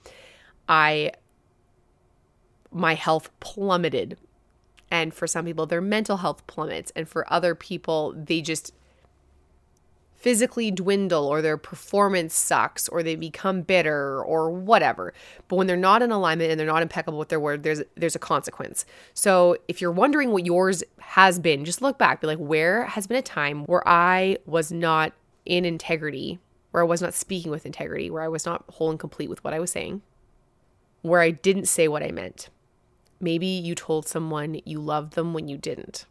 I 0.68 1.12
my 2.72 2.94
health 2.94 3.30
plummeted. 3.40 4.16
And 4.90 5.12
for 5.12 5.26
some 5.26 5.44
people, 5.44 5.66
their 5.66 5.80
mental 5.80 6.18
health 6.18 6.46
plummets. 6.46 6.92
And 6.94 7.08
for 7.08 7.30
other 7.32 7.54
people, 7.54 8.12
they 8.16 8.40
just 8.40 8.72
physically 10.26 10.72
dwindle 10.72 11.28
or 11.28 11.40
their 11.40 11.56
performance 11.56 12.34
sucks 12.34 12.88
or 12.88 13.00
they 13.00 13.14
become 13.14 13.62
bitter 13.62 14.20
or 14.24 14.50
whatever. 14.50 15.14
But 15.46 15.54
when 15.54 15.68
they're 15.68 15.76
not 15.76 16.02
in 16.02 16.10
alignment 16.10 16.50
and 16.50 16.58
they're 16.58 16.66
not 16.66 16.82
impeccable 16.82 17.16
with 17.16 17.28
their 17.28 17.38
word, 17.38 17.62
there's 17.62 17.80
there's 17.94 18.16
a 18.16 18.18
consequence. 18.18 18.84
So 19.14 19.56
if 19.68 19.80
you're 19.80 19.92
wondering 19.92 20.32
what 20.32 20.44
yours 20.44 20.82
has 20.98 21.38
been, 21.38 21.64
just 21.64 21.80
look 21.80 21.96
back, 21.96 22.20
be 22.20 22.26
like, 22.26 22.38
where 22.38 22.86
has 22.86 23.06
been 23.06 23.16
a 23.16 23.22
time 23.22 23.66
where 23.66 23.86
I 23.86 24.38
was 24.46 24.72
not 24.72 25.12
in 25.44 25.64
integrity, 25.64 26.40
where 26.72 26.82
I 26.82 26.86
was 26.86 27.00
not 27.00 27.14
speaking 27.14 27.52
with 27.52 27.64
integrity, 27.64 28.10
where 28.10 28.22
I 28.22 28.28
was 28.28 28.44
not 28.44 28.64
whole 28.68 28.90
and 28.90 28.98
complete 28.98 29.30
with 29.30 29.44
what 29.44 29.54
I 29.54 29.60
was 29.60 29.70
saying, 29.70 30.02
where 31.02 31.20
I 31.20 31.30
didn't 31.30 31.66
say 31.66 31.86
what 31.86 32.02
I 32.02 32.10
meant. 32.10 32.48
Maybe 33.20 33.46
you 33.46 33.76
told 33.76 34.08
someone 34.08 34.60
you 34.64 34.80
loved 34.80 35.12
them 35.12 35.34
when 35.34 35.46
you 35.46 35.56
didn't. 35.56 36.04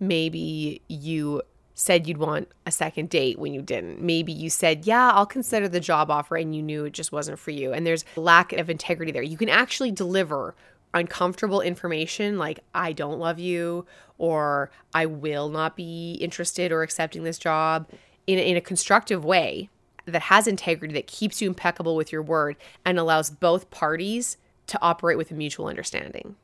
Maybe 0.00 0.82
you 0.88 1.42
said 1.74 2.06
you'd 2.06 2.18
want 2.18 2.48
a 2.66 2.70
second 2.70 3.08
date 3.08 3.38
when 3.38 3.54
you 3.54 3.62
didn't. 3.62 4.00
Maybe 4.00 4.32
you 4.32 4.50
said, 4.50 4.86
Yeah, 4.86 5.10
I'll 5.10 5.26
consider 5.26 5.68
the 5.68 5.80
job 5.80 6.10
offer, 6.10 6.36
and 6.36 6.54
you 6.54 6.62
knew 6.62 6.84
it 6.84 6.92
just 6.92 7.12
wasn't 7.12 7.38
for 7.38 7.50
you. 7.50 7.72
And 7.72 7.86
there's 7.86 8.04
lack 8.16 8.52
of 8.52 8.68
integrity 8.68 9.12
there. 9.12 9.22
You 9.22 9.36
can 9.36 9.48
actually 9.48 9.90
deliver 9.90 10.54
uncomfortable 10.94 11.60
information 11.60 12.38
like, 12.38 12.60
I 12.74 12.92
don't 12.92 13.18
love 13.18 13.38
you, 13.38 13.86
or 14.18 14.70
I 14.94 15.06
will 15.06 15.48
not 15.48 15.76
be 15.76 16.14
interested 16.20 16.70
or 16.70 16.82
accepting 16.82 17.24
this 17.24 17.38
job 17.38 17.88
in, 18.26 18.38
in 18.38 18.56
a 18.56 18.60
constructive 18.60 19.24
way 19.24 19.70
that 20.04 20.22
has 20.22 20.46
integrity, 20.46 20.92
that 20.94 21.06
keeps 21.06 21.40
you 21.40 21.48
impeccable 21.48 21.96
with 21.96 22.12
your 22.12 22.22
word, 22.22 22.56
and 22.84 22.98
allows 22.98 23.30
both 23.30 23.70
parties 23.70 24.36
to 24.66 24.80
operate 24.82 25.16
with 25.16 25.30
a 25.30 25.34
mutual 25.34 25.66
understanding. 25.66 26.36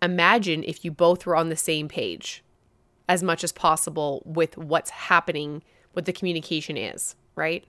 Imagine 0.00 0.64
if 0.64 0.84
you 0.84 0.90
both 0.90 1.26
were 1.26 1.36
on 1.36 1.48
the 1.48 1.56
same 1.56 1.88
page 1.88 2.42
as 3.08 3.22
much 3.22 3.44
as 3.44 3.52
possible 3.52 4.22
with 4.24 4.56
what's 4.56 4.90
happening, 4.90 5.62
what 5.92 6.04
the 6.04 6.12
communication 6.12 6.76
is, 6.76 7.16
right? 7.34 7.64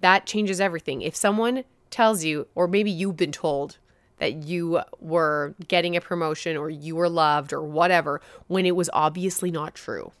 That 0.00 0.26
changes 0.26 0.60
everything. 0.60 1.02
If 1.02 1.16
someone 1.16 1.64
tells 1.90 2.24
you, 2.24 2.46
or 2.54 2.68
maybe 2.68 2.90
you've 2.90 3.16
been 3.16 3.32
told 3.32 3.78
that 4.18 4.44
you 4.44 4.80
were 4.98 5.54
getting 5.68 5.96
a 5.96 6.00
promotion 6.00 6.56
or 6.56 6.70
you 6.70 6.96
were 6.96 7.08
loved 7.08 7.52
or 7.52 7.62
whatever, 7.62 8.20
when 8.46 8.66
it 8.66 8.76
was 8.76 8.90
obviously 8.92 9.50
not 9.50 9.74
true, 9.74 10.12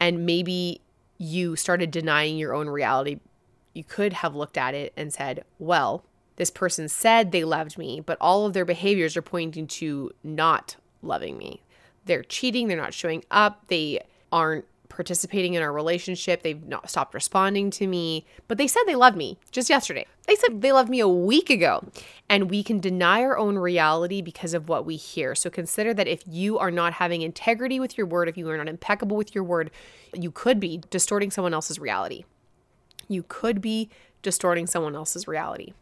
and 0.00 0.26
maybe 0.26 0.80
you 1.18 1.56
started 1.56 1.90
denying 1.90 2.36
your 2.36 2.54
own 2.54 2.68
reality, 2.68 3.20
you 3.72 3.84
could 3.84 4.12
have 4.12 4.34
looked 4.34 4.56
at 4.56 4.74
it 4.74 4.92
and 4.96 5.12
said, 5.12 5.44
well, 5.58 6.04
this 6.36 6.50
person 6.50 6.88
said 6.88 7.30
they 7.30 7.44
loved 7.44 7.78
me, 7.78 8.00
but 8.00 8.18
all 8.20 8.46
of 8.46 8.52
their 8.52 8.64
behaviors 8.64 9.16
are 9.16 9.22
pointing 9.22 9.66
to 9.66 10.10
not 10.22 10.76
loving 11.02 11.38
me 11.38 11.62
they're 12.04 12.22
cheating, 12.22 12.68
they're 12.68 12.76
not 12.76 12.94
showing 12.94 13.24
up, 13.30 13.66
they 13.68 14.00
aren't 14.32 14.64
participating 14.88 15.54
in 15.54 15.62
our 15.62 15.72
relationship, 15.72 16.42
they've 16.42 16.66
not 16.66 16.88
stopped 16.88 17.14
responding 17.14 17.68
to 17.68 17.86
me, 17.86 18.24
but 18.46 18.58
they 18.58 18.68
said 18.68 18.82
they 18.86 18.94
love 18.94 19.16
me 19.16 19.36
just 19.50 19.68
yesterday. 19.68 20.06
They 20.28 20.36
said 20.36 20.62
they 20.62 20.72
loved 20.72 20.88
me 20.88 21.00
a 21.00 21.08
week 21.08 21.50
ago. 21.50 21.84
And 22.28 22.48
we 22.48 22.62
can 22.62 22.78
deny 22.78 23.22
our 23.22 23.36
own 23.36 23.58
reality 23.58 24.22
because 24.22 24.54
of 24.54 24.68
what 24.68 24.86
we 24.86 24.96
hear. 24.96 25.34
So 25.34 25.50
consider 25.50 25.92
that 25.94 26.06
if 26.06 26.22
you 26.26 26.58
are 26.58 26.70
not 26.70 26.94
having 26.94 27.22
integrity 27.22 27.80
with 27.80 27.98
your 27.98 28.06
word, 28.06 28.28
if 28.28 28.36
you 28.36 28.48
are 28.48 28.56
not 28.56 28.68
impeccable 28.68 29.16
with 29.16 29.34
your 29.34 29.44
word, 29.44 29.70
you 30.14 30.30
could 30.30 30.60
be 30.60 30.80
distorting 30.90 31.30
someone 31.30 31.54
else's 31.54 31.78
reality. 31.78 32.24
You 33.08 33.24
could 33.26 33.60
be 33.60 33.90
distorting 34.22 34.66
someone 34.66 34.94
else's 34.94 35.26
reality. 35.26 35.72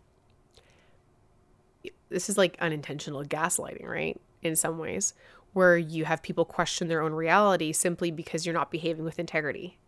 This 2.08 2.28
is 2.28 2.36
like 2.36 2.56
unintentional 2.60 3.24
gaslighting, 3.24 3.86
right? 3.86 4.20
In 4.42 4.56
some 4.56 4.78
ways, 4.78 5.14
where 5.52 5.76
you 5.76 6.04
have 6.04 6.23
people 6.23 6.44
question 6.44 6.88
their 6.88 7.02
own 7.02 7.12
reality 7.12 7.73
simply 7.73 8.11
because 8.11 8.47
you're 8.47 8.54
not 8.54 8.71
behaving 8.71 9.04
with 9.04 9.18
integrity. 9.18 9.78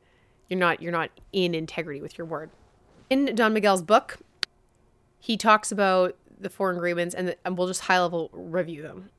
You're 0.49 0.61
not 0.61 0.83
you're 0.83 0.92
not 0.92 1.11
in 1.33 1.54
integrity 1.54 2.00
with 2.00 2.18
your 2.18 2.26
word. 2.26 2.50
In 3.09 3.35
Don 3.35 3.54
Miguel's 3.54 3.83
book, 3.83 4.18
he 5.18 5.37
talks 5.37 5.73
about 5.73 6.16
the 6.38 6.50
four 6.50 6.71
agreements 6.71 7.14
and, 7.14 7.28
the, 7.28 7.37
and 7.44 7.56
we'll 7.56 7.68
just 7.68 7.83
high 7.83 8.00
level 8.00 8.30
review 8.33 8.83
them. 8.83 9.11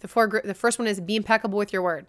The 0.00 0.08
four 0.08 0.42
the 0.44 0.54
first 0.54 0.78
one 0.78 0.86
is 0.86 1.00
be 1.00 1.16
impeccable 1.16 1.58
with 1.58 1.72
your 1.72 1.82
word. 1.82 2.06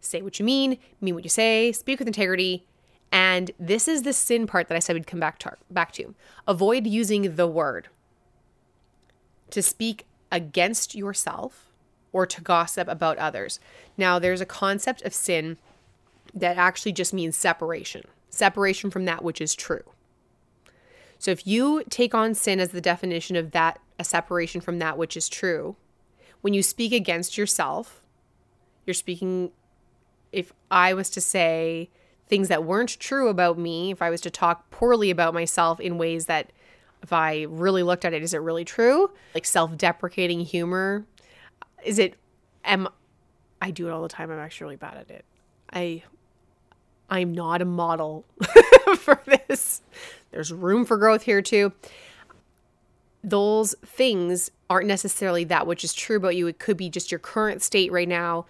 Say 0.00 0.22
what 0.22 0.38
you 0.38 0.44
mean, 0.44 0.78
mean 1.00 1.14
what 1.14 1.24
you 1.24 1.30
say, 1.30 1.72
speak 1.72 1.98
with 1.98 2.08
integrity, 2.08 2.64
and 3.12 3.50
this 3.58 3.88
is 3.88 4.02
the 4.02 4.12
sin 4.12 4.46
part 4.46 4.68
that 4.68 4.76
I 4.76 4.78
said 4.78 4.94
we'd 4.94 5.06
come 5.06 5.20
back 5.20 5.38
to, 5.40 5.56
back 5.70 5.92
to. 5.92 6.14
Avoid 6.46 6.86
using 6.86 7.36
the 7.36 7.46
word 7.46 7.88
to 9.50 9.62
speak 9.62 10.06
against 10.30 10.94
yourself 10.94 11.69
or 12.12 12.26
to 12.26 12.40
gossip 12.40 12.88
about 12.88 13.18
others. 13.18 13.60
Now, 13.96 14.18
there's 14.18 14.40
a 14.40 14.46
concept 14.46 15.02
of 15.02 15.14
sin 15.14 15.58
that 16.34 16.56
actually 16.56 16.92
just 16.92 17.12
means 17.12 17.36
separation, 17.36 18.04
separation 18.28 18.90
from 18.90 19.04
that 19.04 19.24
which 19.24 19.40
is 19.40 19.54
true. 19.54 19.84
So 21.18 21.30
if 21.30 21.46
you 21.46 21.84
take 21.90 22.14
on 22.14 22.34
sin 22.34 22.60
as 22.60 22.70
the 22.70 22.80
definition 22.80 23.36
of 23.36 23.50
that, 23.50 23.78
a 23.98 24.04
separation 24.04 24.60
from 24.60 24.78
that 24.78 24.96
which 24.96 25.16
is 25.16 25.28
true, 25.28 25.76
when 26.40 26.54
you 26.54 26.62
speak 26.62 26.92
against 26.92 27.36
yourself, 27.36 28.00
you're 28.86 28.94
speaking, 28.94 29.50
if 30.32 30.52
I 30.70 30.94
was 30.94 31.10
to 31.10 31.20
say 31.20 31.90
things 32.26 32.48
that 32.48 32.64
weren't 32.64 32.98
true 32.98 33.28
about 33.28 33.58
me, 33.58 33.90
if 33.90 34.00
I 34.00 34.08
was 34.08 34.20
to 34.22 34.30
talk 34.30 34.70
poorly 34.70 35.10
about 35.10 35.34
myself 35.34 35.78
in 35.78 35.98
ways 35.98 36.26
that, 36.26 36.52
if 37.02 37.12
I 37.12 37.42
really 37.48 37.82
looked 37.82 38.04
at 38.04 38.14
it, 38.14 38.22
is 38.22 38.32
it 38.32 38.38
really 38.38 38.64
true? 38.64 39.10
Like 39.34 39.44
self 39.44 39.76
deprecating 39.76 40.40
humor, 40.40 41.04
is 41.84 41.98
it 41.98 42.14
am 42.64 42.88
I 43.60 43.70
do 43.70 43.86
it 43.88 43.90
all 43.90 44.02
the 44.02 44.08
time. 44.08 44.30
I'm 44.30 44.38
actually 44.38 44.64
really 44.64 44.76
bad 44.76 44.96
at 44.96 45.10
it. 45.10 45.24
I 45.72 46.02
I'm 47.08 47.34
not 47.34 47.60
a 47.60 47.64
model 47.64 48.24
for 48.96 49.20
this. 49.26 49.82
There's 50.30 50.52
room 50.52 50.84
for 50.84 50.96
growth 50.96 51.22
here 51.22 51.42
too. 51.42 51.72
Those 53.22 53.74
things 53.84 54.50
aren't 54.70 54.86
necessarily 54.86 55.44
that 55.44 55.66
which 55.66 55.84
is 55.84 55.92
true 55.92 56.16
about 56.16 56.36
you. 56.36 56.46
It 56.46 56.58
could 56.58 56.76
be 56.76 56.88
just 56.88 57.10
your 57.10 57.18
current 57.18 57.62
state 57.62 57.90
right 57.90 58.08
now. 58.08 58.46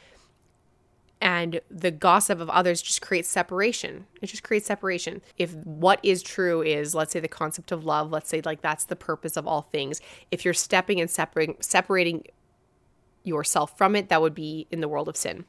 And 1.23 1.61
the 1.71 1.91
gossip 1.91 2.41
of 2.41 2.49
others 2.49 2.81
just 2.81 3.03
creates 3.03 3.29
separation. 3.29 4.07
It 4.23 4.29
just 4.29 4.43
creates 4.43 4.67
separation. 4.67 5.21
If 5.37 5.55
what 5.55 6.01
is 6.03 6.23
true 6.23 6.63
is, 6.63 6.95
let's 6.95 7.13
say, 7.13 7.21
the 7.21 7.29
concept 7.29 7.73
of 7.73 7.85
love, 7.85 8.11
let's 8.11 8.31
say, 8.31 8.41
like, 8.43 8.63
that's 8.63 8.85
the 8.85 8.97
purpose 8.97 9.37
of 9.37 9.47
all 9.47 9.61
things. 9.61 10.01
If 10.31 10.47
you're 10.47 10.55
stepping 10.55 10.99
and 10.99 11.11
separating, 11.11 11.57
separating 11.61 12.25
yourself 13.25 13.77
from 13.77 13.97
it, 13.97 14.09
that 14.09 14.23
would 14.23 14.35
be 14.35 14.67
in 14.71 14.81
the 14.81 14.89
world 14.89 15.09
of 15.09 15.17
sin. 15.17 15.45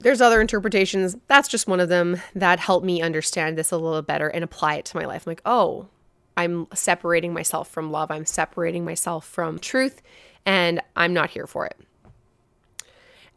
There's 0.00 0.20
other 0.20 0.40
interpretations. 0.40 1.16
That's 1.28 1.48
just 1.48 1.66
one 1.66 1.80
of 1.80 1.88
them 1.88 2.20
that 2.34 2.60
helped 2.60 2.84
me 2.84 3.00
understand 3.00 3.56
this 3.56 3.70
a 3.70 3.78
little 3.78 4.02
better 4.02 4.28
and 4.28 4.44
apply 4.44 4.74
it 4.74 4.84
to 4.86 4.96
my 4.98 5.06
life. 5.06 5.26
I'm 5.26 5.30
like, 5.30 5.42
oh, 5.46 5.88
I'm 6.36 6.66
separating 6.74 7.32
myself 7.32 7.68
from 7.68 7.90
love. 7.90 8.10
I'm 8.10 8.26
separating 8.26 8.84
myself 8.84 9.24
from 9.24 9.58
truth, 9.58 10.02
and 10.44 10.80
I'm 10.94 11.14
not 11.14 11.30
here 11.30 11.46
for 11.46 11.64
it. 11.64 11.78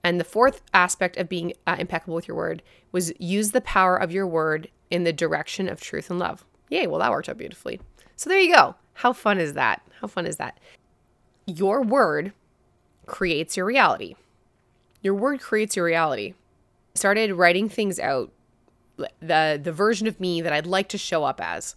And 0.04 0.20
the 0.20 0.26
fourth 0.26 0.62
aspect 0.74 1.18
of 1.18 1.30
being 1.30 1.54
uh, 1.66 1.76
impeccable 1.80 2.16
with 2.16 2.28
your 2.28 2.38
word 2.38 2.64
was 2.92 3.14
use 3.20 3.52
the 3.52 3.62
power 3.62 3.96
of 3.96 4.12
your 4.12 4.28
word 4.28 4.70
in 4.90 5.04
the 5.04 5.14
direction 5.14 5.70
of 5.70 5.82
truth 5.82 6.10
and 6.10 6.20
love. 6.20 6.46
Yay, 6.70 6.88
well, 6.88 7.00
that 7.00 7.12
worked 7.12 7.30
out 7.30 7.38
beautifully. 7.38 7.80
So 8.16 8.30
there 8.30 8.40
you 8.40 8.54
go. 8.54 8.76
How 8.94 9.14
fun 9.14 9.40
is 9.40 9.54
that? 9.54 9.82
How 10.02 10.08
fun 10.08 10.26
is 10.26 10.38
that? 10.38 10.60
Your 11.48 11.82
word 11.82 12.34
creates 13.06 13.58
your 13.58 13.66
reality. 13.66 14.16
Your 15.02 15.16
word 15.16 15.40
creates 15.40 15.76
your 15.76 15.86
reality. 15.86 16.34
Started 16.94 17.34
writing 17.34 17.70
things 17.70 18.00
out, 18.00 18.32
the 19.20 19.60
the 19.62 19.72
version 19.72 20.08
of 20.08 20.20
me 20.20 20.42
that 20.42 20.54
I'd 20.54 20.68
like 20.68 20.90
to 20.90 20.98
show 20.98 21.24
up 21.24 21.40
as. 21.42 21.76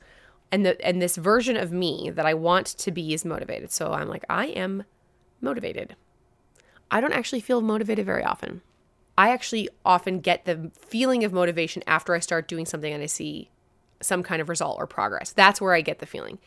And 0.52 0.66
the 0.66 0.84
and 0.84 1.00
this 1.00 1.16
version 1.16 1.56
of 1.56 1.70
me 1.70 2.10
that 2.10 2.26
I 2.26 2.34
want 2.34 2.66
to 2.66 2.90
be 2.90 3.14
is 3.14 3.24
motivated. 3.24 3.70
So 3.70 3.92
I'm 3.92 4.08
like, 4.08 4.24
I 4.28 4.46
am 4.46 4.84
motivated. 5.40 5.94
I 6.90 7.00
don't 7.00 7.12
actually 7.12 7.40
feel 7.40 7.60
motivated 7.60 8.04
very 8.04 8.24
often. 8.24 8.62
I 9.16 9.30
actually 9.30 9.68
often 9.84 10.20
get 10.20 10.44
the 10.44 10.70
feeling 10.76 11.22
of 11.24 11.32
motivation 11.32 11.82
after 11.86 12.14
I 12.14 12.20
start 12.20 12.48
doing 12.48 12.66
something 12.66 12.92
and 12.92 13.02
I 13.02 13.06
see 13.06 13.50
some 14.00 14.22
kind 14.22 14.40
of 14.40 14.48
result 14.48 14.78
or 14.78 14.86
progress. 14.86 15.30
That's 15.30 15.60
where 15.60 15.74
I 15.74 15.82
get 15.82 15.98
the 15.98 16.06
feeling. 16.06 16.38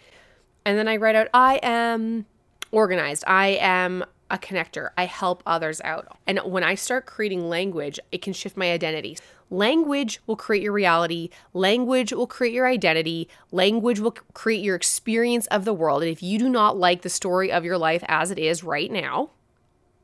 And 0.65 0.77
then 0.77 0.87
I 0.87 0.97
write 0.97 1.15
out, 1.15 1.27
I 1.33 1.59
am 1.61 2.25
organized. 2.73 3.23
I 3.27 3.57
am 3.61 4.03
a 4.29 4.37
connector. 4.37 4.89
I 4.97 5.05
help 5.05 5.43
others 5.45 5.79
out. 5.81 6.17
And 6.25 6.39
when 6.39 6.63
I 6.63 6.75
start 6.75 7.05
creating 7.05 7.47
language, 7.47 7.99
it 8.11 8.21
can 8.21 8.33
shift 8.33 8.57
my 8.57 8.71
identity. 8.71 9.17
Language 9.51 10.19
will 10.25 10.35
create 10.35 10.63
your 10.63 10.73
reality. 10.73 11.29
Language 11.53 12.11
will 12.11 12.25
create 12.25 12.53
your 12.53 12.67
identity. 12.67 13.29
Language 13.51 13.99
will 13.99 14.15
create 14.33 14.63
your 14.63 14.75
experience 14.75 15.45
of 15.47 15.65
the 15.65 15.73
world. 15.73 16.01
And 16.01 16.11
if 16.11 16.23
you 16.23 16.39
do 16.39 16.49
not 16.49 16.77
like 16.77 17.03
the 17.03 17.09
story 17.09 17.51
of 17.51 17.63
your 17.63 17.77
life 17.77 18.03
as 18.07 18.31
it 18.31 18.39
is 18.39 18.63
right 18.63 18.91
now, 18.91 19.29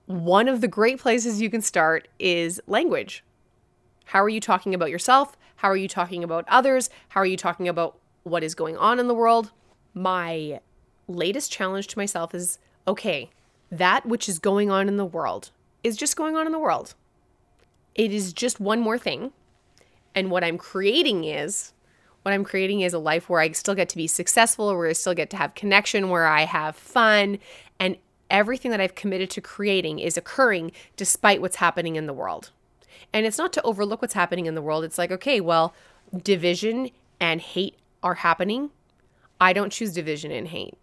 one 0.05 0.47
of 0.47 0.61
the 0.61 0.67
great 0.67 0.99
places 0.99 1.41
you 1.41 1.49
can 1.49 1.61
start 1.61 2.07
is 2.19 2.61
language. 2.67 3.23
How 4.05 4.23
are 4.23 4.29
you 4.29 4.39
talking 4.39 4.75
about 4.75 4.91
yourself? 4.91 5.35
How 5.55 5.69
are 5.69 5.77
you 5.77 5.87
talking 5.87 6.23
about 6.23 6.45
others? 6.47 6.91
How 7.09 7.21
are 7.21 7.25
you 7.25 7.37
talking 7.37 7.67
about 7.67 7.97
what 8.23 8.43
is 8.43 8.53
going 8.53 8.77
on 8.77 8.99
in 8.99 9.07
the 9.07 9.15
world? 9.15 9.51
My 9.95 10.59
latest 11.09 11.51
challenge 11.51 11.87
to 11.87 11.97
myself 11.97 12.33
is 12.33 12.59
okay, 12.87 13.29
that 13.71 14.05
which 14.05 14.29
is 14.29 14.39
going 14.39 14.69
on 14.69 14.87
in 14.87 14.97
the 14.97 15.05
world 15.05 15.51
is 15.83 15.97
just 15.97 16.15
going 16.15 16.35
on 16.35 16.45
in 16.45 16.51
the 16.51 16.59
world. 16.59 16.95
It 17.95 18.11
is 18.11 18.33
just 18.33 18.59
one 18.59 18.79
more 18.79 18.97
thing. 18.97 19.31
And 20.15 20.31
what 20.31 20.43
I'm 20.43 20.57
creating 20.57 21.23
is 21.23 21.73
what 22.23 22.33
I'm 22.33 22.43
creating 22.43 22.81
is 22.81 22.93
a 22.93 22.99
life 22.99 23.29
where 23.29 23.39
I 23.39 23.51
still 23.51 23.75
get 23.75 23.89
to 23.89 23.97
be 23.97 24.07
successful, 24.07 24.75
where 24.75 24.89
I 24.89 24.93
still 24.93 25.13
get 25.13 25.29
to 25.31 25.37
have 25.37 25.55
connection, 25.55 26.09
where 26.09 26.27
I 26.27 26.43
have 26.43 26.75
fun, 26.75 27.39
and 27.79 27.97
everything 28.29 28.71
that 28.71 28.81
I've 28.81 28.95
committed 28.95 29.29
to 29.31 29.41
creating 29.41 29.99
is 29.99 30.17
occurring 30.17 30.71
despite 30.97 31.41
what's 31.41 31.57
happening 31.57 31.95
in 31.95 32.07
the 32.07 32.13
world. 32.13 32.51
And 33.13 33.25
it's 33.25 33.37
not 33.37 33.53
to 33.53 33.61
overlook 33.63 34.01
what's 34.01 34.13
happening 34.13 34.45
in 34.45 34.55
the 34.55 34.61
world. 34.61 34.83
It's 34.83 34.97
like, 34.97 35.11
okay, 35.11 35.39
well, 35.39 35.73
division 36.23 36.89
and 37.19 37.41
hate 37.41 37.75
are 38.03 38.15
happening. 38.15 38.71
I 39.39 39.53
don't 39.53 39.71
choose 39.71 39.93
division 39.93 40.31
and 40.31 40.49
hate. 40.49 40.77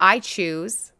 I 0.00 0.18
choose 0.18 0.92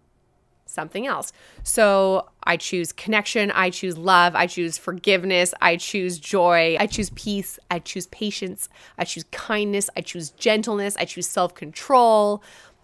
something 0.77 1.07
else. 1.07 1.33
So 1.63 2.29
I 2.45 2.57
choose 2.57 2.93
connection, 2.93 3.51
I 3.51 3.71
choose 3.71 3.97
love, 3.97 4.35
I 4.37 4.47
choose 4.47 4.79
forgiveness, 4.79 5.55
I 5.61 5.77
choose 5.77 6.19
joy, 6.19 6.77
I 6.79 6.87
choose 6.87 7.11
peace, 7.11 7.59
I 7.71 7.79
choose 7.79 8.07
patience, 8.09 8.69
I 8.99 9.05
choose 9.05 9.25
kindness, 9.33 9.89
I 9.97 10.03
choose 10.03 10.31
gentleness, 10.31 10.97
I 10.97 11.05
choose 11.07 11.27
self 11.27 11.55
control. 11.55 12.43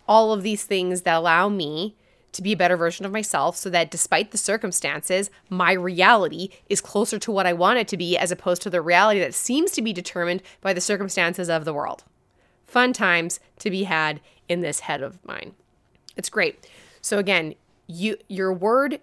All 0.08 0.32
of 0.32 0.42
these 0.42 0.64
things 0.64 1.02
that 1.02 1.16
allow 1.16 1.48
me 1.48 1.94
to 2.32 2.42
be 2.42 2.52
a 2.52 2.56
better 2.56 2.76
version 2.76 3.04
of 3.04 3.12
myself 3.12 3.56
so 3.56 3.68
that 3.70 3.90
despite 3.90 4.30
the 4.30 4.38
circumstances, 4.38 5.30
my 5.50 5.72
reality 5.72 6.48
is 6.68 6.80
closer 6.80 7.18
to 7.18 7.30
what 7.30 7.46
I 7.46 7.52
want 7.52 7.78
it 7.78 7.88
to 7.88 7.96
be 7.96 8.16
as 8.16 8.32
opposed 8.32 8.62
to 8.62 8.70
the 8.70 8.80
reality 8.80 9.20
that 9.20 9.34
seems 9.34 9.70
to 9.72 9.82
be 9.82 9.92
determined 9.92 10.42
by 10.60 10.72
the 10.72 10.80
circumstances 10.80 11.50
of 11.50 11.64
the 11.64 11.74
world. 11.74 12.04
Fun 12.64 12.94
times 12.94 13.38
to 13.58 13.70
be 13.70 13.84
had 13.84 14.20
in 14.48 14.62
this 14.62 14.80
head 14.80 15.02
of 15.02 15.22
mine. 15.24 15.54
It's 16.16 16.28
great. 16.28 16.66
So 17.00 17.18
again, 17.18 17.54
you 17.86 18.16
your 18.28 18.52
word 18.52 19.00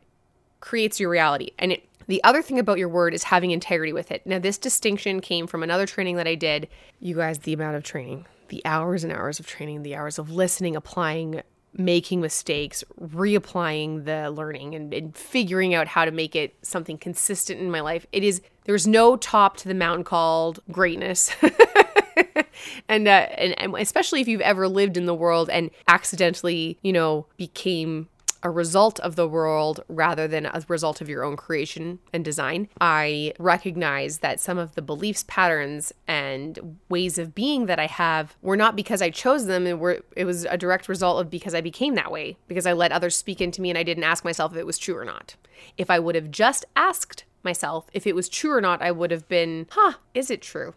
creates 0.60 1.00
your 1.00 1.10
reality. 1.10 1.52
And 1.58 1.74
it, 1.74 1.84
the 2.08 2.24
other 2.24 2.42
thing 2.42 2.60
about 2.60 2.80
your 2.80 2.90
word 2.90 3.14
is 3.14 3.24
having 3.24 3.52
integrity 3.52 3.94
with 3.94 4.12
it. 4.12 4.26
Now, 4.26 4.40
this 4.40 4.58
distinction 4.58 5.22
came 5.22 5.48
from 5.48 5.64
another 5.64 5.86
training 5.86 6.16
that 6.16 6.28
I 6.28 6.36
did. 6.36 6.68
You 7.00 7.16
guys, 7.16 7.40
the 7.40 7.54
amount 7.54 7.76
of 7.76 7.84
training, 7.84 8.26
the 8.50 8.66
hours 8.66 9.04
and 9.04 9.14
hours 9.14 9.40
of 9.40 9.46
training, 9.46 9.84
the 9.84 9.96
hours 9.96 10.18
of 10.18 10.32
listening, 10.32 10.76
applying, 10.76 11.42
making 11.74 12.20
mistakes, 12.20 12.84
reapplying 13.00 14.06
the 14.06 14.32
learning, 14.32 14.74
and, 14.74 14.94
and 14.94 15.16
figuring 15.16 15.76
out 15.76 15.88
how 15.88 16.04
to 16.04 16.12
make 16.12 16.36
it 16.36 16.56
something 16.64 16.98
consistent 16.98 17.60
in 17.60 17.70
my 17.70 17.82
life. 17.82 18.08
It 18.12 18.24
is, 18.24 18.42
there's 18.66 18.88
no 18.88 19.16
top 19.16 19.58
to 19.58 19.68
the 19.68 19.76
mountain 19.76 20.04
called 20.04 20.62
greatness. 20.72 21.32
and, 22.90 23.08
uh, 23.08 23.28
and 23.38 23.60
and 23.60 23.76
especially 23.78 24.22
if 24.22 24.28
you've 24.28 24.42
ever 24.42 24.68
lived 24.68 24.98
in 24.98 25.06
the 25.06 25.16
world 25.16 25.50
and 25.50 25.70
accidentally, 25.88 26.78
you 26.82 26.94
know, 26.94 27.26
became 27.38 28.08
a 28.44 28.50
result 28.50 29.00
of 29.02 29.16
the 29.16 29.28
world 29.28 29.82
rather 29.88 30.28
than 30.28 30.46
a 30.46 30.64
result 30.68 31.02
of 31.02 31.10
your 31.10 31.24
own 31.24 31.36
creation 31.36 32.00
and 32.14 32.24
design. 32.24 32.70
I 32.80 33.34
recognize 33.38 34.20
that 34.20 34.40
some 34.40 34.58
of 34.58 34.76
the 34.76 34.82
beliefs, 34.82 35.26
patterns, 35.28 35.92
and 36.08 36.78
ways 36.90 37.18
of 37.18 37.36
being 37.36 37.66
that 37.66 37.80
I 37.80 37.88
have 37.88 38.36
were 38.42 38.58
not 38.58 38.76
because 38.76 39.02
I 39.02 39.10
chose 39.10 39.46
them 39.46 39.80
were 39.80 40.02
it 40.16 40.26
was 40.26 40.46
a 40.46 40.58
direct 40.58 40.88
result 40.88 41.20
of 41.22 41.30
because 41.30 41.54
I 41.54 41.62
became 41.62 41.96
that 41.96 42.12
way, 42.12 42.38
because 42.48 42.66
I 42.66 42.74
let 42.74 42.92
others 42.92 43.18
speak 43.18 43.42
into 43.42 43.62
me 43.62 43.70
and 43.70 43.78
I 43.78 43.84
didn't 43.84 44.04
ask 44.04 44.24
myself 44.24 44.54
if 44.54 44.58
it 44.58 44.68
was 44.68 44.78
true 44.78 44.98
or 44.98 45.06
not. 45.06 45.36
If 45.78 45.90
I 45.90 46.00
would 46.00 46.16
have 46.16 46.32
just 46.32 46.66
asked 46.76 47.26
myself 47.44 47.88
if 47.94 48.08
it 48.08 48.16
was 48.16 48.30
true 48.30 48.52
or 48.52 48.62
not, 48.62 48.82
I 48.82 48.92
would 48.92 49.12
have 49.12 49.28
been, 49.28 49.68
huh, 49.72 49.94
is 50.14 50.30
it 50.30 50.42
true? 50.42 50.74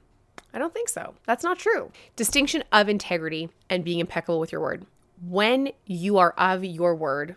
I 0.54 0.58
don't 0.58 0.74
think 0.74 0.88
so. 0.88 1.14
That's 1.26 1.44
not 1.44 1.58
true. 1.58 1.90
Distinction 2.16 2.62
of 2.72 2.88
integrity 2.88 3.48
and 3.70 3.84
being 3.84 4.00
impeccable 4.00 4.40
with 4.40 4.52
your 4.52 4.60
word. 4.60 4.86
When 5.26 5.70
you 5.86 6.18
are 6.18 6.32
of 6.32 6.64
your 6.64 6.94
word, 6.94 7.36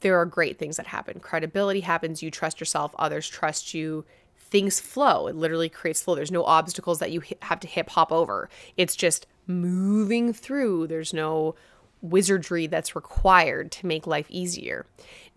there 0.00 0.18
are 0.18 0.26
great 0.26 0.58
things 0.58 0.76
that 0.76 0.86
happen. 0.86 1.20
Credibility 1.20 1.80
happens, 1.80 2.22
you 2.22 2.30
trust 2.30 2.60
yourself, 2.60 2.94
others 2.98 3.28
trust 3.28 3.74
you. 3.74 4.04
Things 4.36 4.80
flow. 4.80 5.26
It 5.26 5.36
literally 5.36 5.68
creates 5.68 6.02
flow. 6.02 6.14
There's 6.14 6.30
no 6.30 6.44
obstacles 6.44 7.00
that 7.00 7.10
you 7.12 7.22
have 7.42 7.60
to 7.60 7.68
hip 7.68 7.90
hop 7.90 8.10
over. 8.10 8.48
It's 8.78 8.96
just 8.96 9.26
moving 9.46 10.32
through. 10.32 10.86
There's 10.86 11.12
no 11.12 11.54
wizardry 12.00 12.66
that's 12.66 12.96
required 12.96 13.70
to 13.72 13.86
make 13.86 14.06
life 14.06 14.26
easier. 14.30 14.86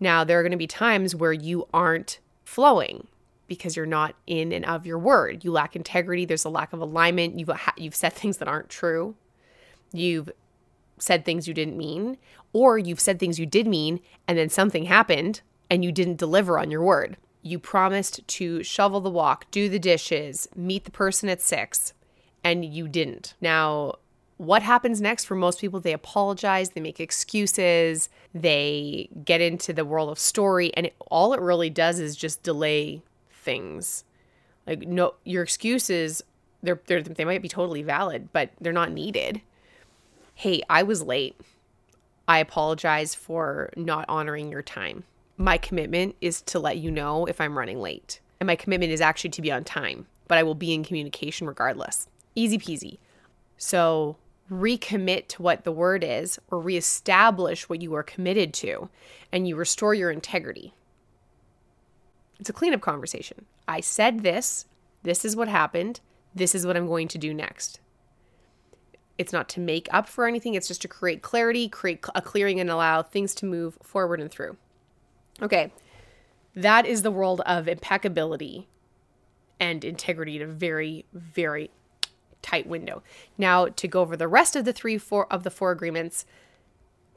Now, 0.00 0.24
there 0.24 0.38
are 0.38 0.42
going 0.42 0.52
to 0.52 0.56
be 0.56 0.66
times 0.66 1.14
where 1.14 1.32
you 1.32 1.66
aren't 1.74 2.20
flowing 2.44 3.06
because 3.48 3.76
you're 3.76 3.86
not 3.86 4.14
in 4.26 4.52
and 4.52 4.64
of 4.64 4.86
your 4.86 4.98
word. 4.98 5.44
You 5.44 5.52
lack 5.52 5.76
integrity, 5.76 6.24
there's 6.24 6.44
a 6.44 6.50
lack 6.50 6.72
of 6.72 6.80
alignment. 6.80 7.38
You've 7.38 7.50
you've 7.76 7.94
said 7.94 8.12
things 8.12 8.38
that 8.38 8.48
aren't 8.48 8.68
true. 8.68 9.14
You've 9.92 10.30
said 10.98 11.24
things 11.24 11.48
you 11.48 11.54
didn't 11.54 11.76
mean, 11.76 12.16
or 12.52 12.78
you've 12.78 13.00
said 13.00 13.18
things 13.18 13.38
you 13.38 13.46
did 13.46 13.66
mean 13.66 14.00
and 14.26 14.38
then 14.38 14.48
something 14.48 14.84
happened 14.84 15.42
and 15.68 15.84
you 15.84 15.92
didn't 15.92 16.18
deliver 16.18 16.58
on 16.58 16.70
your 16.70 16.82
word. 16.82 17.16
You 17.42 17.58
promised 17.58 18.26
to 18.26 18.62
shovel 18.62 19.00
the 19.00 19.10
walk, 19.10 19.50
do 19.50 19.68
the 19.68 19.78
dishes, 19.78 20.48
meet 20.54 20.84
the 20.84 20.90
person 20.90 21.28
at 21.28 21.42
six, 21.42 21.92
and 22.44 22.64
you 22.64 22.86
didn't. 22.86 23.34
Now, 23.40 23.96
what 24.36 24.62
happens 24.62 25.00
next 25.00 25.24
for 25.24 25.34
most 25.34 25.60
people? 25.60 25.80
They 25.80 25.92
apologize, 25.92 26.70
they 26.70 26.80
make 26.80 27.00
excuses, 27.00 28.08
they 28.34 29.08
get 29.24 29.40
into 29.40 29.72
the 29.72 29.84
world 29.84 30.08
of 30.08 30.18
story, 30.18 30.72
and 30.74 30.86
it, 30.86 30.94
all 31.10 31.32
it 31.32 31.40
really 31.40 31.70
does 31.70 31.98
is 31.98 32.16
just 32.16 32.42
delay 32.42 33.02
things. 33.42 34.04
Like, 34.66 34.86
no, 34.86 35.14
your 35.24 35.42
excuses, 35.42 36.22
they're, 36.62 36.80
they're, 36.86 37.02
they 37.02 37.24
might 37.24 37.42
be 37.42 37.48
totally 37.48 37.82
valid, 37.82 38.28
but 38.32 38.50
they're 38.60 38.72
not 38.72 38.92
needed. 38.92 39.42
Hey, 40.34 40.62
I 40.70 40.82
was 40.82 41.02
late. 41.02 41.38
I 42.28 42.38
apologize 42.38 43.14
for 43.14 43.70
not 43.76 44.06
honoring 44.08 44.50
your 44.50 44.62
time. 44.62 45.04
My 45.36 45.58
commitment 45.58 46.14
is 46.20 46.40
to 46.42 46.58
let 46.58 46.78
you 46.78 46.90
know 46.90 47.26
if 47.26 47.40
I'm 47.40 47.58
running 47.58 47.80
late. 47.80 48.20
And 48.40 48.46
my 48.46 48.56
commitment 48.56 48.92
is 48.92 49.00
actually 49.00 49.30
to 49.30 49.42
be 49.42 49.52
on 49.52 49.64
time, 49.64 50.06
but 50.28 50.38
I 50.38 50.42
will 50.42 50.54
be 50.54 50.72
in 50.72 50.84
communication 50.84 51.46
regardless. 51.46 52.06
Easy 52.34 52.58
peasy. 52.58 52.98
So 53.56 54.16
recommit 54.50 55.28
to 55.28 55.42
what 55.42 55.64
the 55.64 55.72
word 55.72 56.04
is 56.04 56.38
or 56.50 56.60
reestablish 56.60 57.68
what 57.68 57.80
you 57.82 57.94
are 57.94 58.02
committed 58.02 58.52
to 58.54 58.88
and 59.32 59.48
you 59.48 59.56
restore 59.56 59.94
your 59.94 60.10
integrity. 60.10 60.74
It's 62.42 62.50
a 62.50 62.52
cleanup 62.52 62.80
conversation. 62.80 63.44
I 63.68 63.80
said 63.80 64.24
this, 64.24 64.66
this 65.04 65.24
is 65.24 65.36
what 65.36 65.46
happened, 65.46 66.00
this 66.34 66.56
is 66.56 66.66
what 66.66 66.76
I'm 66.76 66.88
going 66.88 67.06
to 67.06 67.16
do 67.16 67.32
next. 67.32 67.78
It's 69.16 69.32
not 69.32 69.48
to 69.50 69.60
make 69.60 69.86
up 69.92 70.08
for 70.08 70.26
anything, 70.26 70.54
it's 70.54 70.66
just 70.66 70.82
to 70.82 70.88
create 70.88 71.22
clarity, 71.22 71.68
create 71.68 72.04
a 72.16 72.20
clearing, 72.20 72.58
and 72.58 72.68
allow 72.68 73.00
things 73.00 73.32
to 73.36 73.46
move 73.46 73.78
forward 73.80 74.20
and 74.20 74.28
through. 74.28 74.56
Okay, 75.40 75.72
that 76.56 76.84
is 76.84 77.02
the 77.02 77.12
world 77.12 77.42
of 77.46 77.68
impeccability 77.68 78.66
and 79.60 79.84
integrity 79.84 80.34
in 80.34 80.42
a 80.42 80.46
very, 80.48 81.04
very 81.12 81.70
tight 82.42 82.66
window. 82.66 83.04
Now, 83.38 83.66
to 83.66 83.86
go 83.86 84.00
over 84.00 84.16
the 84.16 84.26
rest 84.26 84.56
of 84.56 84.64
the 84.64 84.72
three, 84.72 84.98
four 84.98 85.32
of 85.32 85.44
the 85.44 85.50
four 85.52 85.70
agreements, 85.70 86.26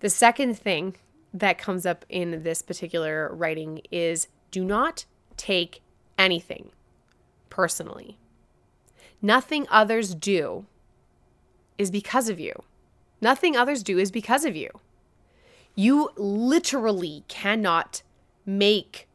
the 0.02 0.10
second 0.12 0.56
thing 0.60 0.98
that 1.34 1.58
comes 1.58 1.84
up 1.84 2.06
in 2.10 2.44
this 2.44 2.62
particular 2.62 3.34
writing 3.34 3.82
is 3.90 4.28
do 4.52 4.64
not 4.64 5.06
take 5.38 5.82
anything 6.18 6.72
personally. 7.50 8.18
Nothing 9.22 9.66
others 9.70 10.14
do 10.14 10.66
is 11.78 11.92
because 11.92 12.30
of 12.30 12.40
you. 12.40 12.54
Nothing 13.22 13.56
others 13.56 13.84
do 13.84 13.98
is 13.98 14.12
because 14.12 14.46
of 14.46 14.56
you. 14.56 14.70
You 15.76 16.10
literally 16.16 17.24
cannot 17.28 18.02
make 18.46 19.08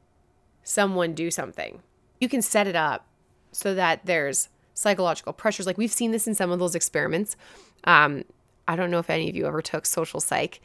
someone 0.63 1.15
do 1.15 1.31
something. 1.31 1.83
You 2.21 2.29
can 2.29 2.43
set 2.43 2.67
it 2.67 2.77
up 2.77 3.07
so 3.53 3.75
that 3.75 4.05
there's 4.05 4.49
psychological 4.75 5.33
pressures. 5.33 5.67
Like 5.67 5.79
we've 5.79 5.91
seen 5.91 6.11
this 6.11 6.27
in 6.27 6.35
some 6.35 6.51
of 6.51 6.59
those 6.59 6.75
experiments. 6.75 7.37
Um, 7.85 8.25
I 8.69 8.77
don't 8.77 8.91
know 8.91 8.99
if 8.99 9.11
any 9.11 9.29
of 9.29 9.37
you 9.37 9.47
ever 9.47 9.63
took 9.63 9.87
social 9.87 10.21
psych. 10.21 10.61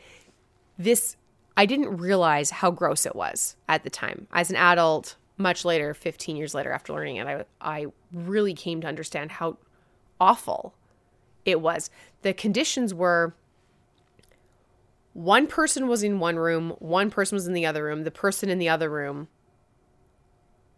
This, 0.77 1.15
I 1.57 1.65
didn't 1.65 1.97
realize 1.97 2.49
how 2.51 2.71
gross 2.71 3.05
it 3.05 3.15
was 3.15 3.55
at 3.67 3.83
the 3.83 3.89
time. 3.89 4.27
As 4.31 4.49
an 4.49 4.57
adult, 4.57 5.15
much 5.37 5.65
later, 5.65 5.93
15 5.93 6.35
years 6.35 6.53
later 6.53 6.71
after 6.71 6.93
learning 6.93 7.17
it, 7.17 7.27
I, 7.27 7.45
I 7.61 7.85
really 8.13 8.53
came 8.53 8.81
to 8.81 8.87
understand 8.87 9.31
how 9.31 9.57
awful 10.19 10.73
it 11.43 11.61
was. 11.61 11.89
The 12.21 12.33
conditions 12.33 12.93
were 12.93 13.35
one 15.13 15.47
person 15.47 15.87
was 15.87 16.03
in 16.03 16.19
one 16.19 16.37
room, 16.37 16.71
one 16.79 17.09
person 17.09 17.35
was 17.35 17.47
in 17.47 17.53
the 17.53 17.65
other 17.65 17.85
room. 17.85 18.03
The 18.03 18.11
person 18.11 18.49
in 18.49 18.59
the 18.59 18.69
other 18.69 18.89
room 18.89 19.29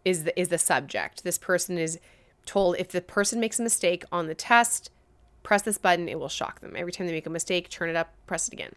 is 0.04 0.24
the, 0.24 0.38
is 0.38 0.48
the 0.48 0.58
subject. 0.58 1.24
This 1.24 1.38
person 1.38 1.76
is 1.76 1.98
told 2.46 2.76
if 2.78 2.88
the 2.88 3.00
person 3.00 3.40
makes 3.40 3.58
a 3.58 3.62
mistake 3.62 4.04
on 4.12 4.26
the 4.26 4.34
test, 4.34 4.90
press 5.42 5.62
this 5.62 5.78
button, 5.78 6.08
it 6.08 6.20
will 6.20 6.28
shock 6.28 6.60
them. 6.60 6.74
Every 6.76 6.92
time 6.92 7.06
they 7.06 7.12
make 7.12 7.26
a 7.26 7.30
mistake, 7.30 7.68
turn 7.68 7.88
it 7.88 7.96
up, 7.96 8.12
press 8.26 8.48
it 8.48 8.54
again. 8.54 8.74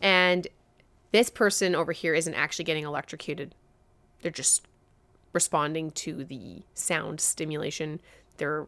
And 0.00 0.48
this 1.12 1.30
person 1.30 1.74
over 1.74 1.92
here 1.92 2.14
isn't 2.14 2.34
actually 2.34 2.64
getting 2.64 2.84
electrocuted. 2.84 3.54
They're 4.22 4.32
just 4.32 4.66
responding 5.32 5.90
to 5.92 6.24
the 6.24 6.62
sound 6.74 7.20
stimulation. 7.20 8.00
They're 8.36 8.66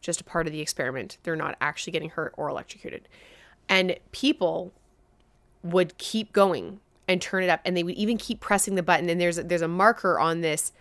just 0.00 0.20
a 0.20 0.24
part 0.24 0.46
of 0.46 0.52
the 0.52 0.60
experiment. 0.60 1.18
They're 1.22 1.36
not 1.36 1.56
actually 1.60 1.92
getting 1.92 2.10
hurt 2.10 2.34
or 2.36 2.48
electrocuted. 2.48 3.08
And 3.68 3.96
people 4.12 4.72
would 5.62 5.98
keep 5.98 6.32
going 6.32 6.80
and 7.06 7.20
turn 7.20 7.42
it 7.42 7.48
up 7.48 7.60
and 7.64 7.76
they 7.76 7.82
would 7.82 7.94
even 7.94 8.16
keep 8.16 8.40
pressing 8.40 8.74
the 8.74 8.82
button 8.82 9.08
and 9.08 9.20
there's 9.20 9.38
a, 9.38 9.42
there's 9.42 9.62
a 9.62 9.68
marker 9.68 10.18
on 10.18 10.40
this 10.40 10.72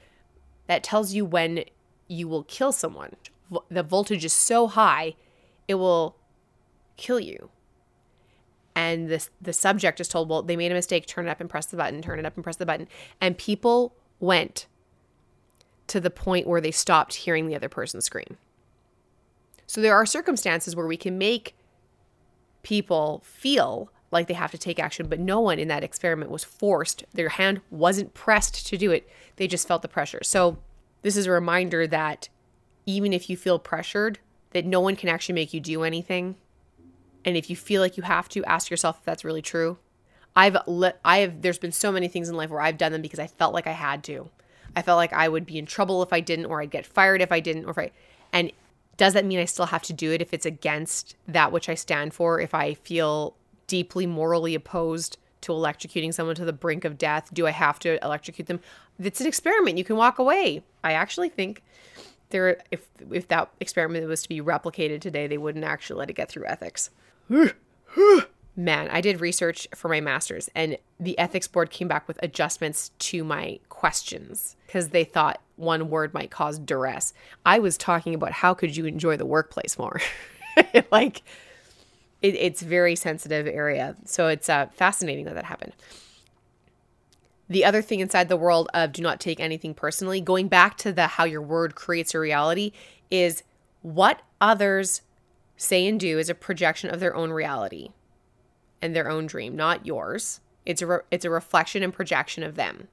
that 0.68 0.84
tells 0.84 1.14
you 1.14 1.26
when 1.26 1.64
you 2.08 2.28
will 2.28 2.44
kill 2.44 2.72
someone. 2.72 3.16
The 3.70 3.84
voltage 3.84 4.26
is 4.26 4.34
so 4.34 4.68
high, 4.68 5.16
it 5.68 5.76
will 5.76 6.18
kill 6.98 7.20
you. 7.20 7.50
And 8.76 9.10
the 9.10 9.28
the 9.42 9.54
subject 9.54 10.00
is 10.00 10.08
told, 10.08 10.30
well, 10.30 10.44
they 10.44 10.56
made 10.56 10.72
a 10.72 10.76
mistake, 10.76 11.08
turn 11.08 11.28
it 11.28 11.32
up 11.32 11.42
and 11.42 11.50
press 11.50 11.66
the 11.66 11.78
button, 11.78 12.02
turn 12.02 12.20
it 12.20 12.26
up 12.26 12.36
and 12.36 12.44
press 12.44 12.58
the 12.58 12.66
button. 12.66 12.88
And 13.20 13.38
people 13.38 13.96
went 14.20 14.68
to 15.88 16.00
the 16.00 16.10
point 16.10 16.48
where 16.48 16.62
they 16.62 16.72
stopped 16.72 17.16
hearing 17.16 17.48
the 17.48 17.56
other 17.56 17.70
person 17.70 18.02
scream. 18.02 18.38
So 19.66 19.82
there 19.82 19.96
are 19.96 20.06
circumstances 20.06 20.76
where 20.76 20.88
we 20.88 20.98
can 20.98 21.18
make 21.18 21.56
people 22.64 23.22
feel 23.26 23.92
like 24.12 24.28
they 24.28 24.34
have 24.34 24.52
to 24.52 24.58
take 24.58 24.80
action, 24.80 25.08
but 25.08 25.20
no 25.20 25.40
one 25.40 25.60
in 25.60 25.68
that 25.68 25.84
experiment 25.84 26.32
was 26.32 26.44
forced. 26.44 27.04
Their 27.14 27.30
hand 27.30 27.62
wasn't 27.70 28.14
pressed 28.14 28.66
to 28.68 28.78
do 28.78 28.92
it. 28.92 29.10
They 29.36 29.48
just 29.48 29.68
felt 29.68 29.82
the 29.82 29.88
pressure. 29.88 30.24
So, 30.24 30.58
this 31.02 31.16
is 31.16 31.28
a 31.28 31.32
reminder 31.32 31.86
that 31.88 32.30
even 32.86 33.14
if 33.14 33.30
you 33.30 33.38
feel 33.38 33.60
pressured, 33.60 34.20
that 34.52 34.66
no 34.66 34.82
one 34.82 34.96
can 34.96 35.10
actually 35.10 35.36
make 35.36 35.54
you 35.54 35.60
do 35.60 35.84
anything. 35.84 36.36
And 37.24 37.38
if 37.38 37.50
you 37.50 37.56
feel 37.56 37.82
like 37.82 37.98
you 37.98 38.04
have 38.04 38.30
to, 38.30 38.44
ask 38.46 38.72
yourself 38.72 39.00
if 39.00 39.06
that's 39.06 39.26
really 39.26 39.42
true. 39.42 39.78
I've 40.38 40.56
let 40.68 41.00
I 41.04 41.18
have 41.20 41.42
there's 41.42 41.58
been 41.58 41.72
so 41.72 41.92
many 41.92 42.08
things 42.08 42.30
in 42.30 42.36
life 42.36 42.52
where 42.52 42.62
I've 42.62 42.78
done 42.78 42.92
them 42.92 43.02
because 43.02 43.18
I 43.18 43.26
felt 43.26 43.56
like 43.56 43.66
I 43.66 43.72
had 43.72 44.04
to. 44.04 44.30
I 44.76 44.84
felt 44.84 44.98
like 44.98 45.12
I 45.12 45.28
would 45.28 45.48
be 45.48 45.58
in 45.58 45.66
trouble 45.66 46.04
if 46.04 46.14
I 46.14 46.20
didn't 46.20 46.46
or 46.46 46.62
I'd 46.62 46.70
get 46.70 46.86
fired 46.86 47.24
if 47.24 47.32
I 47.32 47.40
didn't 47.40 47.66
or 47.66 47.72
if 47.72 47.78
I 47.80 47.92
and 48.32 48.52
does 48.98 49.14
that 49.14 49.26
mean 49.26 49.40
I 49.40 49.46
still 49.46 49.66
have 49.66 49.82
to 49.84 49.94
do 49.94 50.12
it 50.12 50.22
if 50.22 50.34
it's 50.36 50.46
against 50.46 51.16
that 51.28 51.52
which 51.52 51.70
I 51.70 51.74
stand 51.74 52.14
for? 52.14 52.40
If 52.40 52.54
I 52.54 52.76
feel 52.76 53.36
deeply 53.66 54.06
morally 54.06 54.54
opposed 54.54 55.18
to 55.42 55.52
electrocuting 55.52 56.14
someone 56.14 56.36
to 56.36 56.46
the 56.46 56.54
brink 56.54 56.86
of 56.86 57.00
death, 57.00 57.30
do 57.34 57.48
I 57.48 57.52
have 57.52 57.80
to 57.80 58.04
electrocute 58.04 58.48
them? 58.48 58.60
It's 59.00 59.22
an 59.22 59.28
experiment. 59.28 59.80
You 59.80 59.84
can 59.84 59.96
walk 59.96 60.20
away. 60.20 60.64
I 60.84 60.94
actually 60.94 61.30
think 61.30 61.64
there 62.30 62.62
if 62.70 62.88
if 63.10 63.28
that 63.30 63.50
experiment 63.60 64.08
was 64.08 64.22
to 64.22 64.30
be 64.30 64.40
replicated 64.40 65.02
today, 65.02 65.26
they 65.26 65.40
wouldn't 65.40 65.66
actually 65.66 65.98
let 65.98 66.12
it 66.12 66.14
get 66.14 66.30
through 66.30 66.46
ethics. 66.46 66.92
Man, 68.60 68.90
I 68.92 69.02
did 69.02 69.22
research 69.22 69.68
for 69.76 69.88
my 69.88 70.02
master's 70.02 70.50
and 70.56 70.80
the 71.00 71.18
ethics 71.20 71.48
board 71.48 71.70
came 71.70 71.88
back 71.88 72.08
with 72.08 72.18
adjustments 72.24 72.90
to 72.98 73.24
my 73.24 73.60
questions 73.70 74.56
because 74.66 74.90
they 74.90 75.04
thought 75.04 75.40
one 75.58 75.92
word 75.92 76.12
might 76.12 76.32
cause 76.32 76.58
duress. 76.58 77.14
I 77.46 77.60
was 77.60 77.78
talking 77.78 78.16
about 78.16 78.32
how 78.32 78.56
could 78.56 78.76
you 78.76 78.86
enjoy 78.88 79.16
the 79.16 79.28
workplace 79.28 79.78
more? 79.78 80.02
like 80.92 81.22
it, 82.24 82.34
it's 82.34 82.64
very 82.64 82.96
sensitive 82.96 83.46
area. 83.46 83.96
So 84.06 84.28
it's 84.28 84.50
uh, 84.50 84.66
fascinating 84.74 85.26
that 85.26 85.36
that 85.36 85.46
happened. 85.46 85.74
The 87.50 87.64
other 87.64 87.84
thing 87.84 88.00
inside 88.00 88.28
the 88.28 88.38
world 88.38 88.70
of 88.74 88.92
do 88.92 89.04
not 89.04 89.20
take 89.20 89.40
anything 89.40 89.76
personally, 89.76 90.20
going 90.20 90.48
back 90.48 90.78
to 90.80 90.92
the 90.92 91.06
how 91.06 91.26
your 91.26 91.44
word 91.44 91.76
creates 91.76 92.16
a 92.16 92.20
reality, 92.20 92.72
is 93.12 93.44
what 93.84 94.24
others 94.42 95.04
say 95.58 95.88
and 95.88 96.00
do 96.00 96.18
is 96.18 96.28
a 96.28 96.36
projection 96.36 96.90
of 96.90 97.00
their 97.00 97.16
own 97.16 97.32
reality 97.32 97.92
and 98.82 98.96
their 98.96 99.10
own 99.10 99.28
dream, 99.28 99.56
not 99.56 99.86
yours. 99.86 100.40
It's 100.66 100.82
a 100.82 100.88
re- 100.88 101.00
it's 101.12 101.26
a 101.26 101.30
reflection 101.30 101.84
and 101.84 101.94
projection 101.94 102.44
of 102.44 102.56
them. 102.56 102.88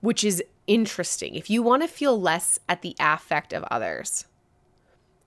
Which 0.00 0.24
is 0.24 0.42
interesting. 0.66 1.34
If 1.34 1.48
you 1.50 1.62
want 1.62 1.82
to 1.82 1.88
feel 1.88 2.20
less 2.20 2.58
at 2.68 2.82
the 2.82 2.94
affect 2.98 3.52
of 3.52 3.64
others, 3.64 4.26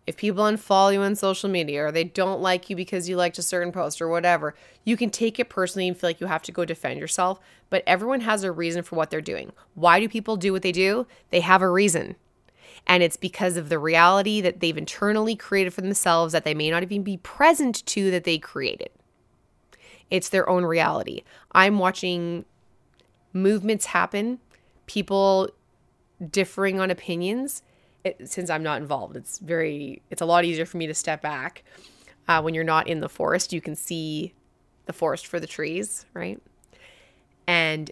if 0.07 0.15
people 0.15 0.45
unfollow 0.45 0.93
you 0.93 1.01
on 1.01 1.15
social 1.15 1.49
media 1.49 1.86
or 1.86 1.91
they 1.91 2.05
don't 2.05 2.39
like 2.39 2.69
you 2.69 2.75
because 2.77 3.10
you 3.10 3.17
liked 3.17 3.38
a 3.38 3.43
certain 3.43 3.73
post 3.73 4.01
or 4.01 4.07
whatever, 4.07 4.55
you 4.86 4.95
can 4.95 5.10
take 5.10 5.38
it 5.38 5.49
personally 5.49 5.88
and 5.88 5.97
feel 5.97 6.10
like 6.10 6.21
you 6.21 6.27
have 6.27 6.43
to 6.43 6.51
go 6.53 6.63
defend 6.63 6.99
yourself. 6.99 7.41
But 7.69 7.83
everyone 7.86 8.21
has 8.21 8.43
a 8.43 8.51
reason 8.51 8.83
for 8.83 8.95
what 8.95 9.10
they're 9.10 9.19
doing. 9.19 9.51
Why 9.75 9.99
do 9.99 10.07
people 10.07 10.38
do 10.38 10.53
what 10.53 10.62
they 10.62 10.71
do? 10.71 11.05
They 11.29 11.41
have 11.41 11.62
a 11.62 11.69
reason. 11.69 12.15
And 12.88 13.03
it's 13.03 13.17
because 13.17 13.57
of 13.57 13.67
the 13.67 13.79
reality 13.79 14.39
that 14.39 14.62
they've 14.62 14.77
internally 14.77 15.36
created 15.36 15.73
for 15.73 15.81
themselves 15.81 16.31
that 16.31 16.45
they 16.45 16.53
may 16.53 16.69
not 16.69 16.83
even 16.83 17.03
be 17.03 17.17
present 17.17 17.86
to 17.88 18.10
that 18.12 18.23
they 18.23 18.38
created. 18.38 18.89
It's 20.09 20.29
their 20.29 20.49
own 20.49 20.63
reality. 20.65 21.23
I'm 21.51 21.79
watching 21.79 22.45
movements 23.33 23.87
happen, 23.87 24.39
people 24.85 25.49
differing 26.31 26.79
on 26.79 26.91
opinions. 26.91 27.61
It, 28.03 28.29
since 28.29 28.49
I'm 28.49 28.63
not 28.63 28.81
involved, 28.81 29.15
it's 29.17 29.39
very, 29.39 30.01
it's 30.09 30.21
a 30.21 30.25
lot 30.25 30.45
easier 30.45 30.65
for 30.65 30.77
me 30.77 30.87
to 30.87 30.93
step 30.93 31.21
back. 31.21 31.63
Uh, 32.27 32.41
when 32.41 32.53
you're 32.53 32.63
not 32.63 32.87
in 32.87 32.99
the 32.99 33.09
forest, 33.09 33.53
you 33.53 33.61
can 33.61 33.75
see 33.75 34.33
the 34.85 34.93
forest 34.93 35.27
for 35.27 35.39
the 35.39 35.47
trees, 35.47 36.05
right? 36.13 36.41
And 37.47 37.91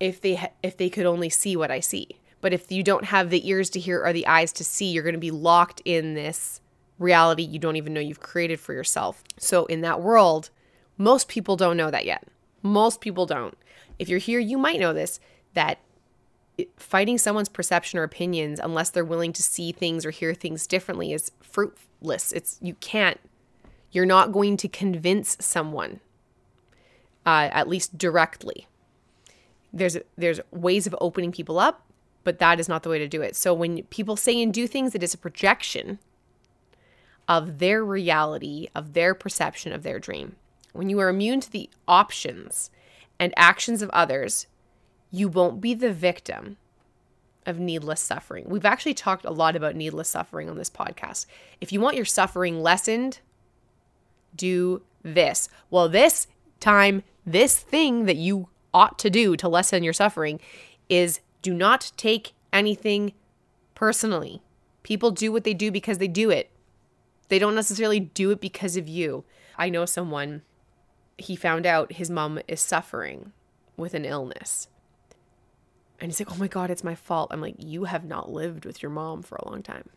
if 0.00 0.20
they 0.20 0.36
ha- 0.36 0.52
if 0.62 0.76
they 0.76 0.90
could 0.90 1.06
only 1.06 1.30
see 1.30 1.56
what 1.56 1.70
I 1.70 1.80
see, 1.80 2.08
but 2.40 2.52
if 2.52 2.70
you 2.70 2.82
don't 2.82 3.06
have 3.06 3.30
the 3.30 3.48
ears 3.48 3.70
to 3.70 3.80
hear 3.80 4.04
or 4.04 4.12
the 4.12 4.26
eyes 4.26 4.52
to 4.54 4.64
see, 4.64 4.86
you're 4.86 5.02
going 5.02 5.14
to 5.14 5.18
be 5.18 5.30
locked 5.30 5.82
in 5.84 6.14
this 6.14 6.60
reality 6.98 7.42
you 7.42 7.58
don't 7.58 7.76
even 7.76 7.94
know 7.94 8.00
you've 8.00 8.20
created 8.20 8.60
for 8.60 8.72
yourself. 8.72 9.22
So 9.38 9.66
in 9.66 9.80
that 9.82 10.00
world, 10.00 10.50
most 10.98 11.28
people 11.28 11.56
don't 11.56 11.76
know 11.76 11.90
that 11.90 12.04
yet. 12.04 12.24
Most 12.62 13.00
people 13.00 13.24
don't. 13.24 13.56
If 13.98 14.08
you're 14.08 14.18
here, 14.18 14.40
you 14.40 14.58
might 14.58 14.80
know 14.80 14.92
this 14.92 15.20
that 15.54 15.78
fighting 16.76 17.18
someone's 17.18 17.48
perception 17.48 17.98
or 17.98 18.02
opinions 18.02 18.60
unless 18.60 18.90
they're 18.90 19.04
willing 19.04 19.32
to 19.32 19.42
see 19.42 19.72
things 19.72 20.04
or 20.04 20.10
hear 20.10 20.34
things 20.34 20.66
differently 20.66 21.12
is 21.12 21.30
fruitless. 21.40 22.32
It's 22.32 22.58
you 22.60 22.74
can't 22.74 23.18
you're 23.90 24.06
not 24.06 24.32
going 24.32 24.56
to 24.58 24.68
convince 24.68 25.36
someone 25.40 26.00
uh, 27.24 27.48
at 27.52 27.68
least 27.68 27.96
directly. 27.96 28.66
There's 29.72 29.96
there's 30.16 30.40
ways 30.50 30.86
of 30.86 30.96
opening 31.00 31.32
people 31.32 31.58
up, 31.58 31.82
but 32.24 32.38
that 32.38 32.58
is 32.58 32.68
not 32.68 32.82
the 32.82 32.88
way 32.88 32.98
to 32.98 33.08
do 33.08 33.22
it. 33.22 33.36
So 33.36 33.54
when 33.54 33.82
people 33.84 34.16
say 34.16 34.42
and 34.42 34.52
do 34.52 34.66
things, 34.66 34.94
it 34.94 35.02
is 35.02 35.14
a 35.14 35.18
projection 35.18 35.98
of 37.28 37.58
their 37.58 37.84
reality, 37.84 38.68
of 38.74 38.94
their 38.94 39.14
perception 39.14 39.72
of 39.72 39.82
their 39.82 39.98
dream. 39.98 40.36
When 40.78 40.88
you 40.88 41.00
are 41.00 41.08
immune 41.08 41.40
to 41.40 41.50
the 41.50 41.68
options 41.88 42.70
and 43.18 43.34
actions 43.36 43.82
of 43.82 43.90
others, 43.90 44.46
you 45.10 45.28
won't 45.28 45.60
be 45.60 45.74
the 45.74 45.92
victim 45.92 46.56
of 47.44 47.58
needless 47.58 48.00
suffering. 48.00 48.44
We've 48.48 48.64
actually 48.64 48.94
talked 48.94 49.24
a 49.24 49.32
lot 49.32 49.56
about 49.56 49.74
needless 49.74 50.08
suffering 50.08 50.48
on 50.48 50.56
this 50.56 50.70
podcast. 50.70 51.26
If 51.60 51.72
you 51.72 51.80
want 51.80 51.96
your 51.96 52.04
suffering 52.04 52.62
lessened, 52.62 53.18
do 54.36 54.82
this. 55.02 55.48
Well, 55.68 55.88
this 55.88 56.28
time, 56.60 57.02
this 57.26 57.58
thing 57.58 58.04
that 58.04 58.14
you 58.14 58.48
ought 58.72 59.00
to 59.00 59.10
do 59.10 59.34
to 59.34 59.48
lessen 59.48 59.82
your 59.82 59.92
suffering 59.92 60.38
is 60.88 61.18
do 61.42 61.52
not 61.52 61.90
take 61.96 62.34
anything 62.52 63.14
personally. 63.74 64.42
People 64.84 65.10
do 65.10 65.32
what 65.32 65.42
they 65.42 65.54
do 65.54 65.72
because 65.72 65.98
they 65.98 66.06
do 66.06 66.30
it. 66.30 66.52
They 67.30 67.40
don't 67.40 67.56
necessarily 67.56 67.98
do 67.98 68.30
it 68.30 68.40
because 68.40 68.76
of 68.76 68.86
you. 68.86 69.24
I 69.58 69.70
know 69.70 69.84
someone 69.84 70.42
he 71.18 71.36
found 71.36 71.66
out 71.66 71.92
his 71.92 72.08
mom 72.08 72.40
is 72.48 72.60
suffering 72.60 73.32
with 73.76 73.94
an 73.94 74.04
illness. 74.04 74.68
And 76.00 76.10
he's 76.10 76.20
like, 76.20 76.30
oh 76.32 76.38
my 76.38 76.48
God, 76.48 76.70
it's 76.70 76.84
my 76.84 76.94
fault. 76.94 77.30
I'm 77.32 77.40
like, 77.40 77.56
you 77.58 77.84
have 77.84 78.04
not 78.04 78.30
lived 78.30 78.64
with 78.64 78.82
your 78.82 78.90
mom 78.90 79.22
for 79.22 79.36
a 79.36 79.48
long 79.48 79.62
time. 79.62 79.88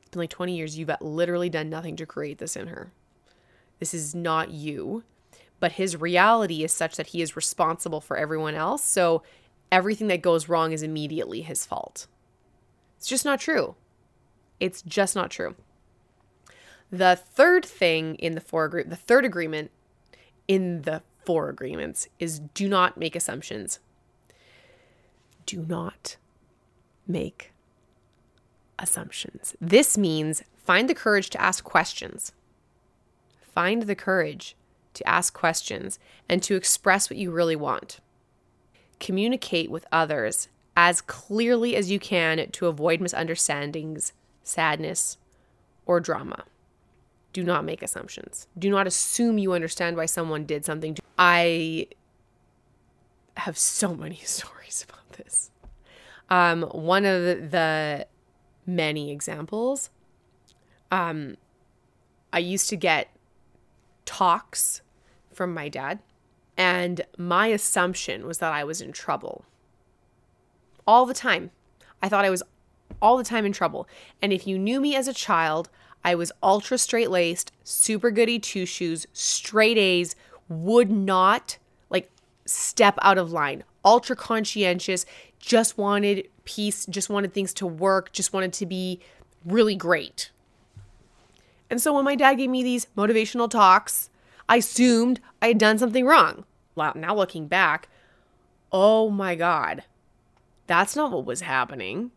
It's 0.00 0.10
been 0.10 0.20
like 0.20 0.30
20 0.30 0.56
years. 0.56 0.76
You've 0.76 0.90
literally 1.00 1.48
done 1.48 1.70
nothing 1.70 1.94
to 1.96 2.06
create 2.06 2.38
this 2.38 2.56
in 2.56 2.66
her. 2.66 2.92
This 3.78 3.94
is 3.94 4.14
not 4.14 4.50
you. 4.50 5.04
But 5.60 5.72
his 5.72 6.00
reality 6.00 6.64
is 6.64 6.72
such 6.72 6.96
that 6.96 7.08
he 7.08 7.22
is 7.22 7.36
responsible 7.36 8.00
for 8.00 8.16
everyone 8.16 8.54
else. 8.54 8.82
So 8.82 9.22
everything 9.70 10.08
that 10.08 10.22
goes 10.22 10.48
wrong 10.48 10.72
is 10.72 10.82
immediately 10.82 11.42
his 11.42 11.64
fault. 11.64 12.06
It's 12.96 13.06
just 13.06 13.24
not 13.24 13.38
true. 13.38 13.76
It's 14.58 14.82
just 14.82 15.14
not 15.14 15.30
true. 15.30 15.54
The 16.90 17.14
third 17.14 17.64
thing 17.64 18.16
in 18.16 18.34
the 18.34 18.40
four 18.40 18.68
group, 18.68 18.88
the 18.88 18.96
third 18.96 19.24
agreement 19.24 19.70
in 20.50 20.82
the 20.82 21.00
four 21.24 21.48
agreements 21.48 22.08
is 22.18 22.40
do 22.40 22.68
not 22.68 22.96
make 22.96 23.14
assumptions. 23.14 23.78
Do 25.46 25.64
not 25.64 26.16
make 27.06 27.52
assumptions. 28.76 29.54
This 29.60 29.96
means 29.96 30.42
find 30.56 30.90
the 30.90 30.94
courage 30.94 31.30
to 31.30 31.40
ask 31.40 31.62
questions. 31.62 32.32
Find 33.40 33.82
the 33.82 33.94
courage 33.94 34.56
to 34.94 35.08
ask 35.08 35.32
questions 35.32 36.00
and 36.28 36.42
to 36.42 36.56
express 36.56 37.08
what 37.08 37.16
you 37.16 37.30
really 37.30 37.54
want. 37.54 38.00
Communicate 38.98 39.70
with 39.70 39.86
others 39.92 40.48
as 40.76 41.00
clearly 41.00 41.76
as 41.76 41.92
you 41.92 42.00
can 42.00 42.50
to 42.50 42.66
avoid 42.66 43.00
misunderstandings, 43.00 44.14
sadness, 44.42 45.16
or 45.86 46.00
drama 46.00 46.42
do 47.32 47.44
not 47.44 47.64
make 47.64 47.82
assumptions. 47.82 48.46
Do 48.58 48.70
not 48.70 48.86
assume 48.86 49.38
you 49.38 49.52
understand 49.52 49.96
why 49.96 50.06
someone 50.06 50.44
did 50.44 50.64
something. 50.64 50.96
I 51.18 51.88
have 53.36 53.56
so 53.56 53.94
many 53.94 54.16
stories 54.24 54.84
about 54.88 55.12
this. 55.12 55.50
Um, 56.28 56.62
one 56.62 57.04
of 57.04 57.22
the, 57.22 57.34
the 57.50 58.06
many 58.66 59.10
examples, 59.10 59.90
um, 60.90 61.36
I 62.32 62.38
used 62.38 62.68
to 62.70 62.76
get 62.76 63.10
talks 64.04 64.82
from 65.32 65.54
my 65.54 65.68
dad, 65.68 66.00
and 66.56 67.02
my 67.16 67.48
assumption 67.48 68.26
was 68.26 68.38
that 68.38 68.52
I 68.52 68.64
was 68.64 68.80
in 68.80 68.92
trouble 68.92 69.44
all 70.86 71.06
the 71.06 71.14
time. 71.14 71.50
I 72.02 72.08
thought 72.08 72.24
I 72.24 72.30
was 72.30 72.42
all 73.00 73.16
the 73.16 73.24
time 73.24 73.46
in 73.46 73.52
trouble. 73.52 73.88
And 74.20 74.32
if 74.32 74.46
you 74.46 74.58
knew 74.58 74.80
me 74.80 74.94
as 74.94 75.08
a 75.08 75.14
child, 75.14 75.70
I 76.04 76.14
was 76.14 76.32
ultra 76.42 76.78
straight 76.78 77.10
laced, 77.10 77.52
super 77.62 78.10
goody 78.10 78.38
two 78.38 78.66
shoes, 78.66 79.06
straight 79.12 79.78
A's, 79.78 80.16
would 80.48 80.90
not 80.90 81.58
like 81.90 82.10
step 82.46 82.98
out 83.02 83.18
of 83.18 83.32
line, 83.32 83.64
ultra 83.84 84.16
conscientious, 84.16 85.06
just 85.38 85.78
wanted 85.78 86.28
peace, 86.44 86.86
just 86.86 87.10
wanted 87.10 87.32
things 87.32 87.54
to 87.54 87.66
work, 87.66 88.12
just 88.12 88.32
wanted 88.32 88.52
to 88.54 88.66
be 88.66 89.00
really 89.44 89.74
great. 89.74 90.30
And 91.68 91.80
so 91.80 91.94
when 91.94 92.04
my 92.04 92.16
dad 92.16 92.34
gave 92.34 92.50
me 92.50 92.62
these 92.62 92.86
motivational 92.96 93.48
talks, 93.48 94.10
I 94.48 94.56
assumed 94.56 95.20
I 95.40 95.48
had 95.48 95.58
done 95.58 95.78
something 95.78 96.04
wrong. 96.04 96.44
Well, 96.74 96.92
now 96.96 97.14
looking 97.14 97.46
back, 97.46 97.88
oh 98.72 99.10
my 99.10 99.36
God, 99.36 99.84
that's 100.66 100.96
not 100.96 101.12
what 101.12 101.24
was 101.24 101.42
happening. 101.42 102.10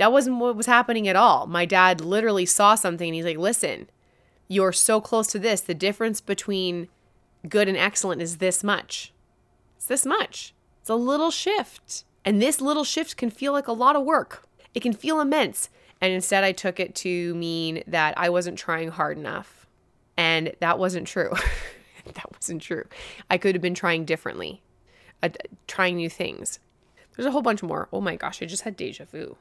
That 0.00 0.12
wasn't 0.12 0.38
what 0.38 0.56
was 0.56 0.64
happening 0.64 1.08
at 1.08 1.14
all. 1.14 1.46
My 1.46 1.66
dad 1.66 2.00
literally 2.00 2.46
saw 2.46 2.74
something 2.74 3.06
and 3.06 3.14
he's 3.14 3.26
like, 3.26 3.36
listen, 3.36 3.90
you're 4.48 4.72
so 4.72 4.98
close 4.98 5.26
to 5.26 5.38
this. 5.38 5.60
The 5.60 5.74
difference 5.74 6.22
between 6.22 6.88
good 7.46 7.68
and 7.68 7.76
excellent 7.76 8.22
is 8.22 8.38
this 8.38 8.64
much. 8.64 9.12
It's 9.76 9.84
this 9.84 10.06
much. 10.06 10.54
It's 10.80 10.88
a 10.88 10.94
little 10.94 11.30
shift. 11.30 12.04
And 12.24 12.40
this 12.40 12.62
little 12.62 12.82
shift 12.82 13.18
can 13.18 13.28
feel 13.28 13.52
like 13.52 13.68
a 13.68 13.72
lot 13.72 13.94
of 13.94 14.04
work. 14.04 14.48
It 14.72 14.80
can 14.80 14.94
feel 14.94 15.20
immense. 15.20 15.68
And 16.00 16.14
instead, 16.14 16.44
I 16.44 16.52
took 16.52 16.80
it 16.80 16.94
to 16.94 17.34
mean 17.34 17.82
that 17.86 18.16
I 18.16 18.30
wasn't 18.30 18.56
trying 18.56 18.88
hard 18.88 19.18
enough. 19.18 19.66
And 20.16 20.54
that 20.60 20.78
wasn't 20.78 21.08
true. 21.08 21.32
that 22.06 22.32
wasn't 22.32 22.62
true. 22.62 22.86
I 23.28 23.36
could 23.36 23.54
have 23.54 23.60
been 23.60 23.74
trying 23.74 24.06
differently, 24.06 24.62
uh, 25.22 25.28
trying 25.66 25.96
new 25.96 26.08
things. 26.08 26.58
There's 27.14 27.26
a 27.26 27.32
whole 27.32 27.42
bunch 27.42 27.62
more. 27.62 27.90
Oh 27.92 28.00
my 28.00 28.16
gosh, 28.16 28.40
I 28.40 28.46
just 28.46 28.62
had 28.62 28.78
deja 28.78 29.04
vu. 29.04 29.36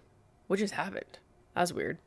What 0.50 0.58
just 0.58 0.74
happened? 0.74 1.20
That 1.54 1.62
was 1.62 1.74
weird. 1.74 2.00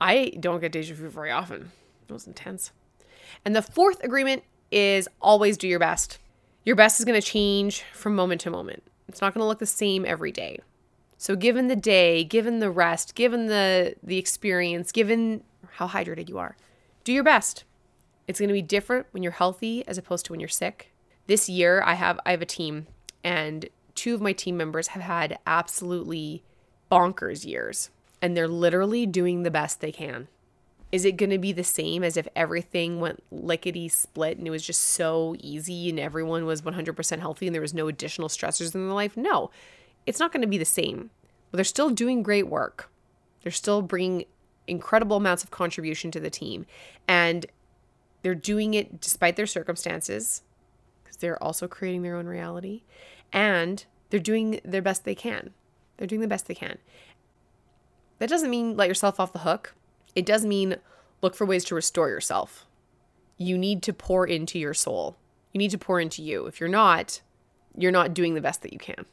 I 0.00 0.34
don't 0.38 0.60
get 0.60 0.70
deja 0.70 0.94
vu 0.94 1.08
very 1.08 1.32
often. 1.32 1.72
It 2.08 2.12
was 2.12 2.24
intense. 2.24 2.70
And 3.44 3.56
the 3.56 3.62
fourth 3.62 4.00
agreement 4.04 4.44
is 4.70 5.08
always 5.20 5.56
do 5.56 5.66
your 5.66 5.80
best. 5.80 6.20
Your 6.62 6.76
best 6.76 7.00
is 7.00 7.04
going 7.04 7.20
to 7.20 7.26
change 7.26 7.82
from 7.92 8.14
moment 8.14 8.42
to 8.42 8.50
moment. 8.50 8.84
It's 9.08 9.20
not 9.20 9.34
going 9.34 9.42
to 9.42 9.48
look 9.48 9.58
the 9.58 9.66
same 9.66 10.06
every 10.06 10.30
day. 10.30 10.60
So 11.18 11.34
given 11.34 11.66
the 11.66 11.74
day, 11.74 12.22
given 12.22 12.60
the 12.60 12.70
rest, 12.70 13.16
given 13.16 13.46
the 13.46 13.96
the 14.04 14.18
experience, 14.18 14.92
given 14.92 15.42
how 15.72 15.88
hydrated 15.88 16.28
you 16.28 16.38
are, 16.38 16.56
do 17.02 17.12
your 17.12 17.24
best. 17.24 17.64
It's 18.28 18.38
going 18.38 18.50
to 18.50 18.54
be 18.54 18.62
different 18.62 19.08
when 19.10 19.24
you're 19.24 19.32
healthy 19.32 19.84
as 19.88 19.98
opposed 19.98 20.26
to 20.26 20.32
when 20.32 20.38
you're 20.38 20.48
sick. 20.48 20.92
This 21.26 21.48
year 21.48 21.82
I 21.84 21.94
have 21.94 22.20
I 22.24 22.30
have 22.30 22.42
a 22.42 22.46
team 22.46 22.86
and 23.24 23.68
two 23.96 24.14
of 24.14 24.20
my 24.20 24.32
team 24.32 24.56
members 24.56 24.88
have 24.88 25.02
had 25.02 25.40
absolutely 25.44 26.44
bonkers 26.94 27.44
years 27.44 27.90
and 28.22 28.36
they're 28.36 28.48
literally 28.48 29.04
doing 29.04 29.42
the 29.42 29.50
best 29.50 29.80
they 29.80 29.90
can. 29.90 30.28
Is 30.92 31.04
it 31.04 31.16
going 31.16 31.30
to 31.30 31.38
be 31.38 31.50
the 31.50 31.64
same 31.64 32.04
as 32.04 32.16
if 32.16 32.28
everything 32.36 33.00
went 33.00 33.20
lickety 33.32 33.88
split 33.88 34.38
and 34.38 34.46
it 34.46 34.50
was 34.50 34.64
just 34.64 34.80
so 34.80 35.34
easy 35.40 35.90
and 35.90 35.98
everyone 35.98 36.46
was 36.46 36.62
100% 36.62 37.18
healthy 37.18 37.46
and 37.46 37.54
there 37.54 37.60
was 37.60 37.74
no 37.74 37.88
additional 37.88 38.28
stressors 38.28 38.74
in 38.74 38.86
their 38.86 38.94
life? 38.94 39.16
No, 39.16 39.50
it's 40.06 40.20
not 40.20 40.30
going 40.30 40.42
to 40.42 40.46
be 40.46 40.58
the 40.58 40.64
same. 40.64 41.10
But 41.50 41.56
they're 41.56 41.64
still 41.64 41.90
doing 41.90 42.22
great 42.22 42.46
work. 42.46 42.90
They're 43.42 43.50
still 43.50 43.82
bringing 43.82 44.26
incredible 44.68 45.16
amounts 45.16 45.42
of 45.42 45.50
contribution 45.50 46.12
to 46.12 46.20
the 46.20 46.30
team. 46.30 46.64
And 47.08 47.46
they're 48.22 48.36
doing 48.36 48.74
it 48.74 49.00
despite 49.00 49.34
their 49.34 49.46
circumstances 49.46 50.42
because 51.02 51.16
they're 51.16 51.42
also 51.42 51.66
creating 51.66 52.02
their 52.02 52.16
own 52.16 52.26
reality. 52.26 52.84
And 53.32 53.84
they're 54.10 54.20
doing 54.20 54.60
their 54.64 54.82
best 54.82 55.04
they 55.04 55.16
can. 55.16 55.50
They're 55.96 56.06
doing 56.06 56.20
the 56.20 56.28
best 56.28 56.46
they 56.46 56.54
can. 56.54 56.78
That 58.18 58.28
doesn't 58.28 58.50
mean 58.50 58.76
let 58.76 58.88
yourself 58.88 59.18
off 59.20 59.32
the 59.32 59.40
hook 59.40 59.74
it 60.14 60.26
does 60.26 60.44
mean 60.44 60.76
look 61.22 61.34
for 61.34 61.44
ways 61.44 61.64
to 61.64 61.74
restore 61.74 62.08
yourself. 62.08 62.66
You 63.36 63.58
need 63.58 63.82
to 63.82 63.92
pour 63.92 64.26
into 64.26 64.58
your 64.58 64.74
soul. 64.74 65.16
You 65.52 65.58
need 65.58 65.72
to 65.72 65.78
pour 65.78 66.00
into 66.00 66.22
you. 66.22 66.46
If 66.46 66.60
you're 66.60 66.68
not, 66.68 67.20
you're 67.76 67.92
not 67.92 68.14
doing 68.14 68.34
the 68.34 68.40
best 68.40 68.62
that 68.62 68.72
you 68.72 68.78
can. 68.78 69.06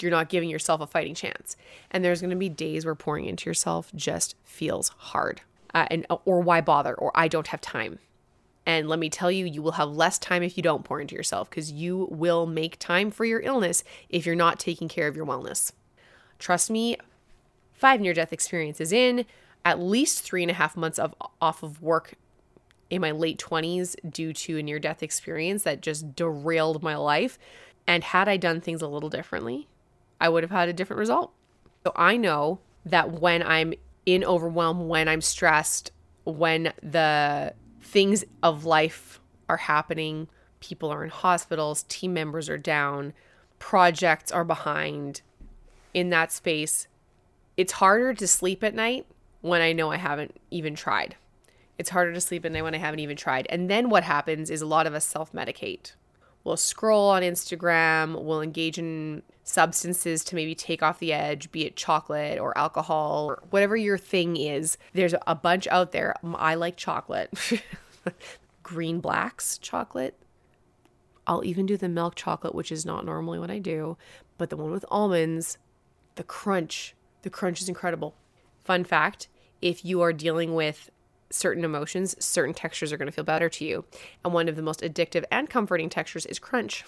You're 0.00 0.10
not 0.10 0.28
giving 0.28 0.48
yourself 0.48 0.80
a 0.80 0.86
fighting 0.86 1.14
chance. 1.14 1.56
And 1.90 2.04
there's 2.04 2.20
going 2.20 2.30
to 2.30 2.36
be 2.36 2.48
days 2.48 2.84
where 2.84 2.94
pouring 2.94 3.24
into 3.24 3.50
yourself 3.50 3.90
just 3.94 4.36
feels 4.44 4.90
hard. 4.96 5.42
Uh, 5.74 5.86
and 5.90 6.06
or 6.24 6.40
why 6.40 6.60
bother 6.60 6.94
or 6.94 7.10
I 7.14 7.28
don't 7.28 7.48
have 7.48 7.60
time. 7.60 7.98
And 8.64 8.88
let 8.88 8.98
me 8.98 9.10
tell 9.10 9.30
you, 9.30 9.44
you 9.44 9.60
will 9.60 9.72
have 9.72 9.90
less 9.90 10.18
time 10.18 10.42
if 10.42 10.56
you 10.56 10.62
don't 10.62 10.84
pour 10.84 11.00
into 11.00 11.14
yourself 11.14 11.50
because 11.50 11.72
you 11.72 12.06
will 12.10 12.46
make 12.46 12.78
time 12.78 13.10
for 13.10 13.24
your 13.24 13.40
illness 13.40 13.82
if 14.08 14.24
you're 14.24 14.34
not 14.34 14.58
taking 14.58 14.88
care 14.88 15.08
of 15.08 15.16
your 15.16 15.26
wellness. 15.26 15.72
Trust 16.38 16.70
me, 16.70 16.96
five 17.72 18.00
near 18.00 18.14
death 18.14 18.32
experiences 18.32 18.92
in, 18.92 19.24
at 19.64 19.80
least 19.80 20.22
three 20.22 20.42
and 20.42 20.50
a 20.50 20.54
half 20.54 20.76
months 20.76 20.98
of 20.98 21.14
off 21.40 21.62
of 21.62 21.82
work 21.82 22.14
in 22.90 23.00
my 23.00 23.10
late 23.10 23.38
20s 23.38 23.96
due 24.10 24.32
to 24.32 24.58
a 24.58 24.62
near 24.62 24.78
death 24.78 25.02
experience 25.02 25.62
that 25.64 25.80
just 25.80 26.14
derailed 26.14 26.82
my 26.82 26.96
life. 26.96 27.38
And 27.86 28.04
had 28.04 28.28
I 28.28 28.36
done 28.36 28.60
things 28.60 28.82
a 28.82 28.88
little 28.88 29.10
differently, 29.10 29.68
I 30.20 30.28
would 30.28 30.42
have 30.42 30.50
had 30.50 30.68
a 30.68 30.72
different 30.72 30.98
result. 30.98 31.32
So 31.84 31.92
I 31.96 32.16
know 32.16 32.60
that 32.84 33.12
when 33.20 33.42
I'm 33.42 33.74
in 34.06 34.24
overwhelm, 34.24 34.88
when 34.88 35.08
I'm 35.08 35.20
stressed, 35.20 35.92
when 36.24 36.72
the 36.82 37.54
things 37.80 38.24
of 38.42 38.64
life 38.64 39.20
are 39.48 39.56
happening, 39.56 40.28
people 40.60 40.90
are 40.90 41.04
in 41.04 41.10
hospitals, 41.10 41.84
team 41.88 42.14
members 42.14 42.48
are 42.48 42.58
down, 42.58 43.12
projects 43.58 44.32
are 44.32 44.44
behind 44.44 45.22
in 45.98 46.10
that 46.10 46.30
space, 46.30 46.86
it's 47.56 47.72
harder 47.72 48.14
to 48.14 48.26
sleep 48.28 48.62
at 48.62 48.72
night 48.72 49.04
when 49.40 49.60
I 49.60 49.72
know 49.72 49.90
I 49.90 49.96
haven't 49.96 50.36
even 50.48 50.76
tried. 50.76 51.16
It's 51.76 51.90
harder 51.90 52.12
to 52.12 52.20
sleep 52.20 52.44
at 52.44 52.52
night 52.52 52.62
when 52.62 52.74
I 52.74 52.78
haven't 52.78 53.00
even 53.00 53.16
tried. 53.16 53.48
And 53.50 53.68
then 53.68 53.90
what 53.90 54.04
happens 54.04 54.48
is 54.48 54.62
a 54.62 54.66
lot 54.66 54.86
of 54.86 54.94
us 54.94 55.04
self 55.04 55.32
medicate. 55.32 55.94
We'll 56.44 56.56
scroll 56.56 57.10
on 57.10 57.22
Instagram, 57.22 58.22
we'll 58.22 58.42
engage 58.42 58.78
in 58.78 59.24
substances 59.42 60.22
to 60.24 60.36
maybe 60.36 60.54
take 60.54 60.84
off 60.84 61.00
the 61.00 61.12
edge, 61.12 61.50
be 61.50 61.66
it 61.66 61.74
chocolate 61.74 62.38
or 62.38 62.56
alcohol 62.56 63.26
or 63.28 63.42
whatever 63.50 63.76
your 63.76 63.98
thing 63.98 64.36
is. 64.36 64.78
There's 64.92 65.16
a 65.26 65.34
bunch 65.34 65.66
out 65.66 65.90
there. 65.90 66.14
Um, 66.22 66.36
I 66.38 66.54
like 66.54 66.76
chocolate. 66.76 67.32
Green 68.62 69.00
Blacks 69.00 69.58
chocolate. 69.58 70.14
I'll 71.26 71.44
even 71.44 71.66
do 71.66 71.76
the 71.76 71.88
milk 71.88 72.14
chocolate, 72.14 72.54
which 72.54 72.70
is 72.70 72.86
not 72.86 73.04
normally 73.04 73.40
what 73.40 73.50
I 73.50 73.58
do, 73.58 73.96
but 74.38 74.48
the 74.48 74.56
one 74.56 74.70
with 74.70 74.84
almonds, 74.90 75.58
the 76.18 76.24
crunch, 76.24 76.96
the 77.22 77.30
crunch 77.30 77.62
is 77.62 77.68
incredible. 77.68 78.14
Fun 78.64 78.82
fact 78.82 79.28
if 79.62 79.84
you 79.84 80.00
are 80.00 80.12
dealing 80.12 80.54
with 80.54 80.90
certain 81.30 81.64
emotions, 81.64 82.16
certain 82.24 82.54
textures 82.54 82.92
are 82.92 82.96
going 82.96 83.06
to 83.06 83.12
feel 83.12 83.24
better 83.24 83.48
to 83.48 83.64
you. 83.64 83.84
And 84.24 84.34
one 84.34 84.48
of 84.48 84.56
the 84.56 84.62
most 84.62 84.80
addictive 84.80 85.24
and 85.30 85.48
comforting 85.48 85.88
textures 85.88 86.26
is 86.26 86.40
crunch. 86.40 86.84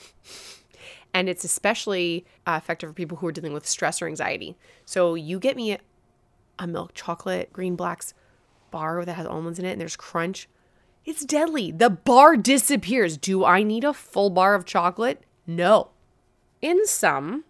and 1.14 1.28
it's 1.28 1.44
especially 1.44 2.26
uh, 2.44 2.58
effective 2.60 2.90
for 2.90 2.94
people 2.94 3.18
who 3.18 3.28
are 3.28 3.32
dealing 3.32 3.52
with 3.52 3.68
stress 3.68 4.02
or 4.02 4.08
anxiety. 4.08 4.56
So 4.84 5.14
you 5.14 5.38
get 5.38 5.56
me 5.56 5.78
a, 6.58 6.66
milk 6.66 6.92
chocolate, 6.92 7.52
green 7.52 7.76
blacks 7.76 8.12
bar 8.70 9.04
that 9.04 9.14
has 9.14 9.26
almonds 9.26 9.58
in 9.58 9.64
it 9.64 9.72
and 9.72 9.80
there's 9.80 9.96
crunch. 9.96 10.48
It's 11.04 11.24
deadly. 11.24 11.70
The 11.70 11.90
bar 11.90 12.36
disappears. 12.36 13.16
Do 13.16 13.44
I 13.44 13.62
need 13.62 13.84
a 13.84 13.94
full 13.94 14.30
bar 14.30 14.54
of 14.54 14.64
chocolate? 14.64 15.22
No. 15.46 15.90
In 16.60 16.84
sum, 16.86 17.44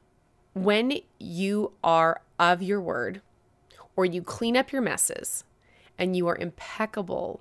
when 0.55 1.01
you 1.19 1.73
are 1.85 2.21
of 2.39 2.63
your 2.63 2.81
word, 2.81 3.21
or 3.97 4.05
you 4.05 4.23
clean 4.23 4.57
up 4.57 4.73
your 4.73 4.83
messes 4.83 5.45
and 5.99 6.17
you 6.17 6.27
are 6.27 6.37
impeccable 6.37 7.41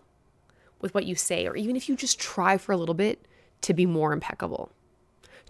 with 0.82 0.94
what 0.94 1.06
you 1.06 1.16
say, 1.16 1.48
or 1.48 1.56
even 1.56 1.76
if 1.76 1.90
you 1.90 1.96
just 1.96 2.20
try 2.20 2.58
for 2.58 2.72
a 2.72 2.78
little 2.78 2.96
bit 2.96 3.26
to 3.62 3.74
be 3.74 3.86
more 3.86 4.14
impeccable, 4.14 4.72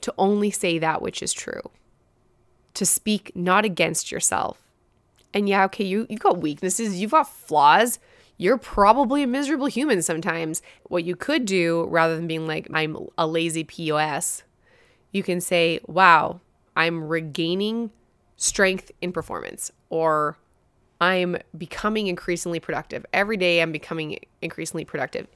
to 0.02 0.14
only 0.18 0.52
say 0.52 0.80
that 0.80 1.02
which 1.02 1.22
is 1.22 1.34
true, 1.34 1.62
to 2.74 2.86
speak 2.86 3.32
not 3.36 3.66
against 3.66 4.12
yourself. 4.12 4.62
And 5.34 5.48
yeah, 5.48 5.66
okay, 5.66 5.84
you, 5.84 6.08
you've 6.10 6.20
got 6.20 6.42
weaknesses, 6.42 7.00
you've 7.00 7.12
got 7.12 7.30
flaws. 7.30 8.00
You're 8.38 8.58
probably 8.58 9.24
a 9.24 9.28
miserable 9.28 9.66
human 9.66 10.02
sometimes. 10.02 10.62
What 10.84 11.04
you 11.04 11.16
could 11.16 11.46
do, 11.46 11.86
rather 11.90 12.16
than 12.16 12.26
being 12.26 12.48
like, 12.48 12.68
I'm 12.74 12.96
a 13.18 13.28
lazy 13.28 13.66
POS, 13.66 14.44
you 15.12 15.24
can 15.24 15.42
say, 15.42 15.82
wow, 15.86 16.40
I'm 16.80 17.04
regaining 17.04 17.92
strength 18.38 18.90
in 19.02 19.12
performance, 19.12 19.70
or 19.90 20.38
I'm 21.02 21.36
becoming 21.58 22.08
increasingly 22.08 22.62
productive. 22.62 23.06
Every 23.12 23.36
day 23.36 23.62
I'm 23.62 23.74
becoming 23.74 24.20
increasingly 24.42 24.86
productive. 24.86 25.28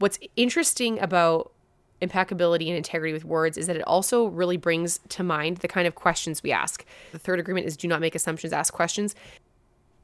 What's 0.00 0.18
interesting 0.34 0.98
about 0.98 1.52
impeccability 2.00 2.68
and 2.68 2.76
integrity 2.76 3.12
with 3.12 3.24
words 3.24 3.56
is 3.56 3.68
that 3.68 3.76
it 3.76 3.86
also 3.86 4.26
really 4.26 4.56
brings 4.56 4.98
to 5.10 5.22
mind 5.22 5.58
the 5.58 5.68
kind 5.68 5.86
of 5.86 5.94
questions 5.94 6.42
we 6.42 6.50
ask. 6.50 6.84
The 7.12 7.20
third 7.20 7.38
agreement 7.38 7.68
is 7.68 7.76
do 7.76 7.86
not 7.86 8.00
make 8.00 8.16
assumptions, 8.16 8.52
ask 8.52 8.74
questions. 8.74 9.14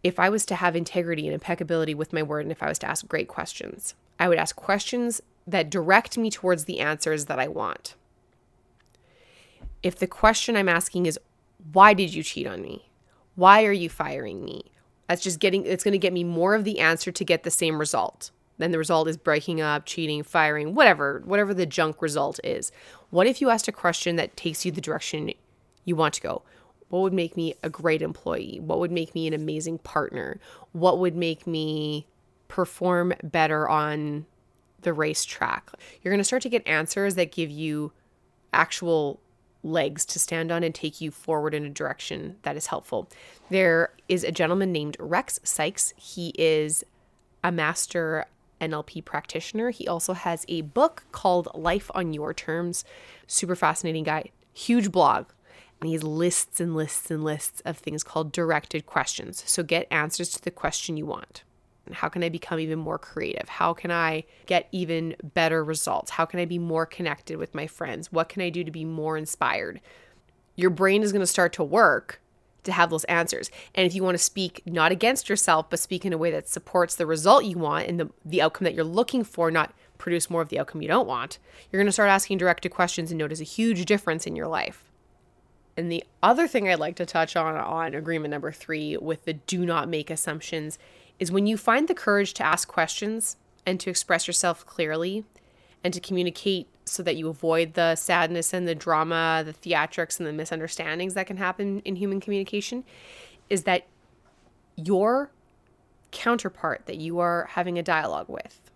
If 0.04 0.20
I 0.20 0.28
was 0.28 0.46
to 0.46 0.54
have 0.54 0.76
integrity 0.76 1.26
and 1.26 1.34
impeccability 1.34 1.96
with 1.96 2.12
my 2.12 2.22
word, 2.22 2.44
and 2.44 2.52
if 2.52 2.62
I 2.62 2.68
was 2.68 2.78
to 2.78 2.88
ask 2.88 3.08
great 3.08 3.26
questions, 3.26 3.96
I 4.20 4.28
would 4.28 4.38
ask 4.38 4.54
questions 4.54 5.20
that 5.48 5.68
direct 5.68 6.16
me 6.16 6.30
towards 6.30 6.66
the 6.66 6.78
answers 6.78 7.24
that 7.24 7.40
I 7.40 7.48
want. 7.48 7.96
If 9.82 9.96
the 9.96 10.06
question 10.06 10.56
I'm 10.56 10.68
asking 10.68 11.06
is, 11.06 11.18
why 11.72 11.94
did 11.94 12.14
you 12.14 12.22
cheat 12.22 12.46
on 12.46 12.62
me? 12.62 12.90
Why 13.34 13.64
are 13.64 13.72
you 13.72 13.88
firing 13.88 14.44
me? 14.44 14.72
That's 15.08 15.22
just 15.22 15.40
getting, 15.40 15.64
it's 15.66 15.84
going 15.84 15.92
to 15.92 15.98
get 15.98 16.12
me 16.12 16.24
more 16.24 16.54
of 16.54 16.64
the 16.64 16.80
answer 16.80 17.10
to 17.10 17.24
get 17.24 17.42
the 17.42 17.50
same 17.50 17.78
result. 17.78 18.30
Then 18.58 18.72
the 18.72 18.78
result 18.78 19.08
is 19.08 19.16
breaking 19.16 19.60
up, 19.60 19.86
cheating, 19.86 20.22
firing, 20.22 20.74
whatever, 20.74 21.22
whatever 21.24 21.54
the 21.54 21.66
junk 21.66 22.02
result 22.02 22.38
is. 22.44 22.70
What 23.08 23.26
if 23.26 23.40
you 23.40 23.50
asked 23.50 23.68
a 23.68 23.72
question 23.72 24.16
that 24.16 24.36
takes 24.36 24.64
you 24.64 24.72
the 24.72 24.80
direction 24.80 25.32
you 25.84 25.96
want 25.96 26.14
to 26.14 26.20
go? 26.20 26.42
What 26.90 27.00
would 27.00 27.12
make 27.14 27.36
me 27.36 27.54
a 27.62 27.70
great 27.70 28.02
employee? 28.02 28.60
What 28.60 28.78
would 28.80 28.92
make 28.92 29.14
me 29.14 29.26
an 29.26 29.32
amazing 29.32 29.78
partner? 29.78 30.38
What 30.72 30.98
would 30.98 31.16
make 31.16 31.46
me 31.46 32.06
perform 32.48 33.14
better 33.22 33.68
on 33.68 34.26
the 34.82 34.92
racetrack. 34.92 35.70
You're 36.02 36.12
going 36.12 36.18
to 36.18 36.24
start 36.24 36.42
to 36.42 36.48
get 36.48 36.66
answers 36.66 37.14
that 37.14 37.32
give 37.32 37.50
you 37.50 37.92
actual 38.52 39.20
legs 39.62 40.04
to 40.06 40.18
stand 40.18 40.50
on 40.50 40.62
and 40.62 40.74
take 40.74 41.00
you 41.00 41.10
forward 41.10 41.54
in 41.54 41.64
a 41.64 41.70
direction 41.70 42.36
that 42.42 42.56
is 42.56 42.68
helpful. 42.68 43.08
There 43.50 43.90
is 44.08 44.24
a 44.24 44.32
gentleman 44.32 44.72
named 44.72 44.96
Rex 44.98 45.38
Sikes. 45.44 45.92
He 45.96 46.32
is 46.38 46.84
a 47.44 47.52
master 47.52 48.26
NLP 48.60 49.04
practitioner. 49.04 49.70
He 49.70 49.88
also 49.88 50.12
has 50.12 50.44
a 50.48 50.62
book 50.62 51.04
called 51.12 51.48
Life 51.54 51.90
on 51.94 52.12
Your 52.12 52.34
Terms. 52.34 52.84
Super 53.26 53.56
fascinating 53.56 54.04
guy. 54.04 54.30
Huge 54.52 54.92
blog. 54.92 55.26
And 55.80 55.88
he 55.88 55.94
has 55.94 56.02
lists 56.02 56.60
and 56.60 56.74
lists 56.74 57.10
and 57.10 57.24
lists 57.24 57.62
of 57.64 57.78
things 57.78 58.02
called 58.02 58.32
directed 58.32 58.84
questions. 58.84 59.42
So 59.46 59.62
get 59.62 59.86
answers 59.90 60.30
to 60.32 60.42
the 60.42 60.50
question 60.50 60.96
you 60.96 61.06
want. 61.06 61.42
How 61.92 62.08
can 62.08 62.22
I 62.22 62.28
become 62.28 62.60
even 62.60 62.78
more 62.78 62.98
creative? 62.98 63.48
How 63.48 63.72
can 63.72 63.90
I 63.90 64.24
get 64.46 64.68
even 64.72 65.16
better 65.34 65.64
results? 65.64 66.10
How 66.10 66.24
can 66.24 66.40
I 66.40 66.44
be 66.44 66.58
more 66.58 66.86
connected 66.86 67.36
with 67.36 67.54
my 67.54 67.66
friends? 67.66 68.12
What 68.12 68.28
can 68.28 68.42
I 68.42 68.50
do 68.50 68.64
to 68.64 68.70
be 68.70 68.84
more 68.84 69.16
inspired? 69.16 69.80
Your 70.56 70.70
brain 70.70 71.02
is 71.02 71.12
going 71.12 71.20
to 71.20 71.26
start 71.26 71.52
to 71.54 71.64
work 71.64 72.20
to 72.64 72.72
have 72.72 72.90
those 72.90 73.04
answers. 73.04 73.50
And 73.74 73.86
if 73.86 73.94
you 73.94 74.02
want 74.02 74.16
to 74.16 74.22
speak 74.22 74.62
not 74.66 74.92
against 74.92 75.28
yourself, 75.28 75.70
but 75.70 75.78
speak 75.78 76.04
in 76.04 76.12
a 76.12 76.18
way 76.18 76.30
that 76.30 76.48
supports 76.48 76.94
the 76.94 77.06
result 77.06 77.44
you 77.44 77.58
want 77.58 77.88
and 77.88 77.98
the, 77.98 78.10
the 78.24 78.42
outcome 78.42 78.64
that 78.64 78.74
you're 78.74 78.84
looking 78.84 79.24
for, 79.24 79.50
not 79.50 79.72
produce 79.98 80.30
more 80.30 80.42
of 80.42 80.48
the 80.48 80.58
outcome 80.58 80.82
you 80.82 80.88
don't 80.88 81.08
want, 81.08 81.38
you're 81.70 81.80
going 81.80 81.86
to 81.86 81.92
start 81.92 82.10
asking 82.10 82.38
directed 82.38 82.70
questions 82.70 83.10
and 83.10 83.18
notice 83.18 83.40
a 83.40 83.44
huge 83.44 83.84
difference 83.84 84.26
in 84.26 84.36
your 84.36 84.48
life. 84.48 84.84
And 85.76 85.90
the 85.90 86.04
other 86.22 86.46
thing 86.46 86.68
I'd 86.68 86.78
like 86.78 86.96
to 86.96 87.06
touch 87.06 87.36
on 87.36 87.56
on 87.56 87.94
agreement 87.94 88.32
number 88.32 88.52
three 88.52 88.96
with 88.96 89.24
the 89.24 89.34
do 89.34 89.64
not 89.64 89.88
make 89.88 90.10
assumptions 90.10 90.78
is 91.20 91.30
when 91.30 91.46
you 91.46 91.56
find 91.56 91.86
the 91.86 91.94
courage 91.94 92.34
to 92.34 92.42
ask 92.42 92.66
questions 92.66 93.36
and 93.66 93.78
to 93.78 93.90
express 93.90 94.26
yourself 94.26 94.66
clearly 94.66 95.24
and 95.84 95.94
to 95.94 96.00
communicate 96.00 96.66
so 96.86 97.02
that 97.02 97.14
you 97.14 97.28
avoid 97.28 97.74
the 97.74 97.94
sadness 97.94 98.52
and 98.52 98.66
the 98.66 98.74
drama, 98.74 99.44
the 99.44 99.52
theatrics 99.52 100.18
and 100.18 100.26
the 100.26 100.32
misunderstandings 100.32 101.14
that 101.14 101.26
can 101.26 101.36
happen 101.36 101.80
in 101.80 101.94
human 101.94 102.20
communication, 102.20 102.82
is 103.48 103.62
that 103.64 103.86
your 104.76 105.30
counterpart 106.10 106.82
that 106.86 106.96
you 106.96 107.18
are 107.18 107.48
having 107.52 107.78
a 107.78 107.82
dialogue 107.82 108.28
with, 108.28 108.70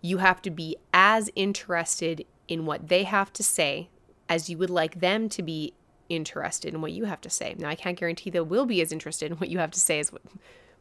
you 0.00 0.18
have 0.18 0.40
to 0.42 0.50
be 0.50 0.76
as 0.92 1.30
interested 1.34 2.24
in 2.46 2.66
what 2.66 2.88
they 2.88 3.02
have 3.02 3.32
to 3.32 3.42
say 3.42 3.88
as 4.28 4.48
you 4.48 4.58
would 4.58 4.70
like 4.70 5.00
them 5.00 5.28
to 5.28 5.42
be 5.42 5.72
interested 6.08 6.74
in 6.74 6.80
what 6.80 6.92
you 6.92 7.04
have 7.04 7.20
to 7.22 7.30
say. 7.30 7.54
Now, 7.58 7.68
I 7.68 7.74
can't 7.74 7.98
guarantee 7.98 8.30
they 8.30 8.40
will 8.40 8.66
be 8.66 8.80
as 8.80 8.92
interested 8.92 9.30
in 9.30 9.38
what 9.38 9.50
you 9.50 9.58
have 9.58 9.70
to 9.72 9.80
say 9.80 9.98
as, 9.98 10.12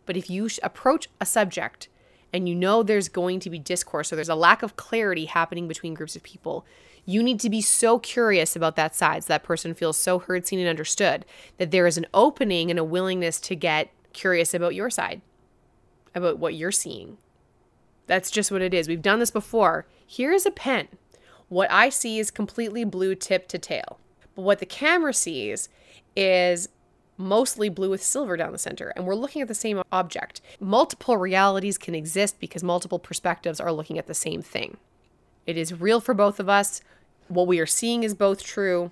but 0.06 0.18
if 0.18 0.30
you 0.30 0.50
approach 0.63 1.10
a 1.20 1.26
subject 1.26 1.90
and 2.34 2.48
you 2.48 2.56
know 2.56 2.84
there's 2.84 3.10
going 3.10 3.40
to 3.42 3.50
be 3.50 3.60
discourse 3.60 4.12
or 4.12 4.16
there's 4.16 4.30
a 4.30 4.36
lack 4.36 4.63
of 4.63 4.76
clarity 4.76 5.26
happening 5.26 5.68
between 5.68 5.94
groups 5.94 6.16
of 6.16 6.24
people, 6.24 6.66
you 7.06 7.24
need 7.24 7.40
to 7.40 7.50
be 7.50 7.62
so 7.62 8.00
curious 8.00 8.56
about 8.56 8.76
that 8.76 8.96
side 8.96 9.24
so 9.24 9.28
that 9.30 9.44
person 9.44 9.74
feels 9.74 9.98
so 9.98 10.20
heard, 10.20 10.46
seen, 10.46 10.60
and 10.60 10.68
understood 10.68 11.26
that 11.58 11.72
there 11.72 11.88
is 11.88 11.98
an 11.98 12.06
opening 12.13 12.70
and 12.70 12.78
a 12.78 12.84
willingness 12.84 13.40
to 13.40 13.56
get 13.56 13.92
curious 14.12 14.54
about 14.54 14.76
your 14.76 14.90
side, 14.90 15.22
about 16.13 16.38
what 16.38 16.54
you're 16.54 16.72
seeing. 16.72 17.18
That's 18.08 18.30
just 18.32 18.52
what 18.52 18.62
it 18.62 18.74
is. 18.74 18.88
We've 18.88 19.02
done 19.02 19.20
this 19.20 19.32
before. 19.32 19.86
Here 20.06 20.32
is 20.32 20.46
a 20.46 20.52
pen. 20.52 20.88
What 21.50 21.72
I 21.72 21.90
see 21.90 22.20
is 22.20 22.30
completely 22.30 22.84
blue 22.84 23.16
tip 23.16 23.48
to 23.50 23.58
tail. 23.58 24.00
But 24.38 24.43
what 24.43 24.60
the 24.60 24.67
camera 24.67 25.15
sees 25.15 25.67
is 26.15 26.69
mostly 27.17 27.69
blue 27.69 27.89
with 27.89 28.04
silver 28.04 28.38
down 28.38 28.52
the 28.52 28.60
center, 28.60 28.93
and 28.95 29.04
we're 29.04 29.15
looking 29.15 29.41
at 29.41 29.47
the 29.47 29.56
same 29.56 29.82
object. 29.91 30.41
Multiple 30.60 31.17
realities 31.17 31.80
can 31.80 31.95
exist 31.95 32.39
because 32.39 32.63
multiple 32.63 33.00
perspectives 33.00 33.60
are 33.60 33.71
looking 33.71 33.97
at 33.97 34.06
the 34.06 34.13
same 34.13 34.43
thing. 34.43 34.78
It 35.47 35.58
is 35.58 35.73
real 35.73 36.00
for 36.00 36.13
both 36.13 36.39
of 36.39 36.47
us. 36.47 36.82
What 37.30 37.47
we 37.47 37.60
are 37.60 37.65
seeing 37.65 38.04
is 38.04 38.13
both 38.13 38.43
true. 38.43 38.91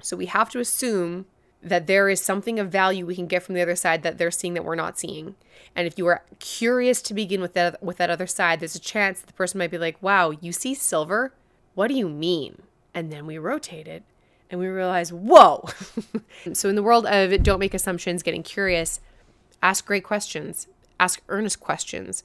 So 0.00 0.16
we 0.16 0.26
have 0.26 0.50
to 0.50 0.58
assume 0.58 1.26
that 1.62 1.86
there 1.86 2.08
is 2.08 2.20
something 2.20 2.58
of 2.58 2.72
value 2.72 3.06
we 3.06 3.14
can 3.14 3.28
get 3.28 3.44
from 3.44 3.54
the 3.54 3.62
other 3.62 3.76
side 3.76 4.02
that 4.02 4.18
they're 4.18 4.32
seeing 4.32 4.54
that 4.54 4.64
we're 4.64 4.74
not 4.74 4.98
seeing. 4.98 5.36
And 5.76 5.86
if 5.86 5.96
you 5.96 6.08
are 6.08 6.24
curious 6.40 7.00
to 7.02 7.14
begin 7.14 7.40
with 7.40 7.52
that 7.52 7.80
with 7.80 7.98
that 7.98 8.10
other 8.10 8.26
side, 8.26 8.58
there's 8.58 8.74
a 8.74 8.80
chance 8.80 9.20
that 9.20 9.28
the 9.28 9.32
person 9.34 9.58
might 9.58 9.70
be 9.70 9.78
like, 9.78 10.02
"Wow, 10.02 10.30
you 10.30 10.50
see 10.50 10.74
silver? 10.74 11.32
What 11.76 11.86
do 11.86 11.94
you 11.94 12.08
mean?" 12.08 12.62
And 12.92 13.12
then 13.12 13.26
we 13.26 13.38
rotate 13.38 13.86
it 13.86 14.02
and 14.52 14.60
we 14.60 14.68
realize, 14.68 15.12
whoa. 15.12 15.66
so, 16.52 16.68
in 16.68 16.76
the 16.76 16.82
world 16.82 17.06
of 17.06 17.42
don't 17.42 17.58
make 17.58 17.74
assumptions, 17.74 18.22
getting 18.22 18.42
curious, 18.42 19.00
ask 19.62 19.86
great 19.86 20.04
questions, 20.04 20.68
ask 21.00 21.22
earnest 21.30 21.58
questions, 21.58 22.22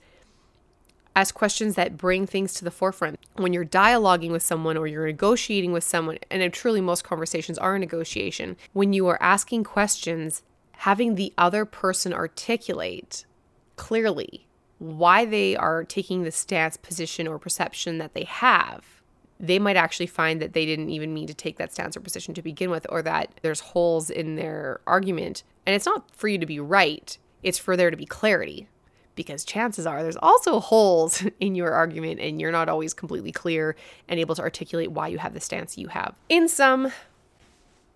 ask 1.16 1.34
questions 1.34 1.76
that 1.76 1.98
bring 1.98 2.28
things 2.28 2.54
to 2.56 2.66
the 2.66 2.70
forefront. 2.70 3.18
When 3.38 3.54
you're 3.54 3.66
dialoguing 3.66 4.32
with 4.32 4.44
someone 4.44 4.76
or 4.76 4.88
you're 4.88 5.08
negotiating 5.08 5.72
with 5.72 5.86
someone, 5.86 6.20
and 6.30 6.54
truly 6.54 6.82
most 6.82 7.06
conversations 7.06 7.58
are 7.58 7.76
a 7.76 7.80
negotiation, 7.80 8.58
when 8.74 8.92
you 8.92 9.08
are 9.08 9.18
asking 9.24 9.64
questions, 9.64 10.44
having 10.74 11.16
the 11.16 11.34
other 11.38 11.64
person 11.64 12.14
articulate 12.14 13.26
clearly 13.78 14.46
why 14.80 15.26
they 15.26 15.56
are 15.56 15.84
taking 15.84 16.24
the 16.24 16.32
stance, 16.32 16.78
position, 16.78 17.26
or 17.26 17.40
perception 17.40 17.98
that 18.00 18.14
they 18.14 18.26
have 18.26 18.97
they 19.40 19.60
might 19.60 19.76
actually 19.76 20.08
find 20.08 20.42
that 20.42 20.54
they 20.54 20.66
didn't 20.66 20.90
even 20.90 21.14
mean 21.14 21.28
to 21.28 21.34
take 21.34 21.58
that 21.58 21.72
stance 21.72 21.96
or 21.96 22.00
position 22.00 22.34
to 22.34 22.42
begin 22.42 22.70
with, 22.70 22.86
or 22.90 23.02
that 23.04 23.32
there's 23.42 23.60
holes 23.60 24.10
in 24.10 24.36
their 24.36 24.80
argument. 24.88 25.44
And 25.66 25.76
it's 25.76 25.86
not 25.86 26.10
for 26.16 26.28
you 26.28 26.38
to 26.38 26.46
be 26.46 26.60
right, 26.60 27.18
it's 27.44 27.60
for 27.60 27.78
there 27.78 27.92
to 27.92 27.98
be 27.98 28.06
clarity. 28.06 28.68
Because 29.16 29.44
chances 29.44 29.88
are 29.88 30.04
there's 30.04 30.18
also 30.18 30.60
holes 30.62 31.24
in 31.40 31.56
your 31.56 31.74
argument, 31.74 32.20
and 32.20 32.40
you're 32.42 32.52
not 32.52 32.70
always 32.70 32.94
completely 32.94 33.32
clear 33.32 33.76
and 34.08 34.20
able 34.20 34.36
to 34.36 34.42
articulate 34.42 34.92
why 34.92 35.08
you 35.08 35.18
have 35.18 35.34
the 35.34 35.40
stance 35.40 35.78
you 35.78 35.88
have. 35.88 36.16
In 36.30 36.48
sum, 36.48 36.92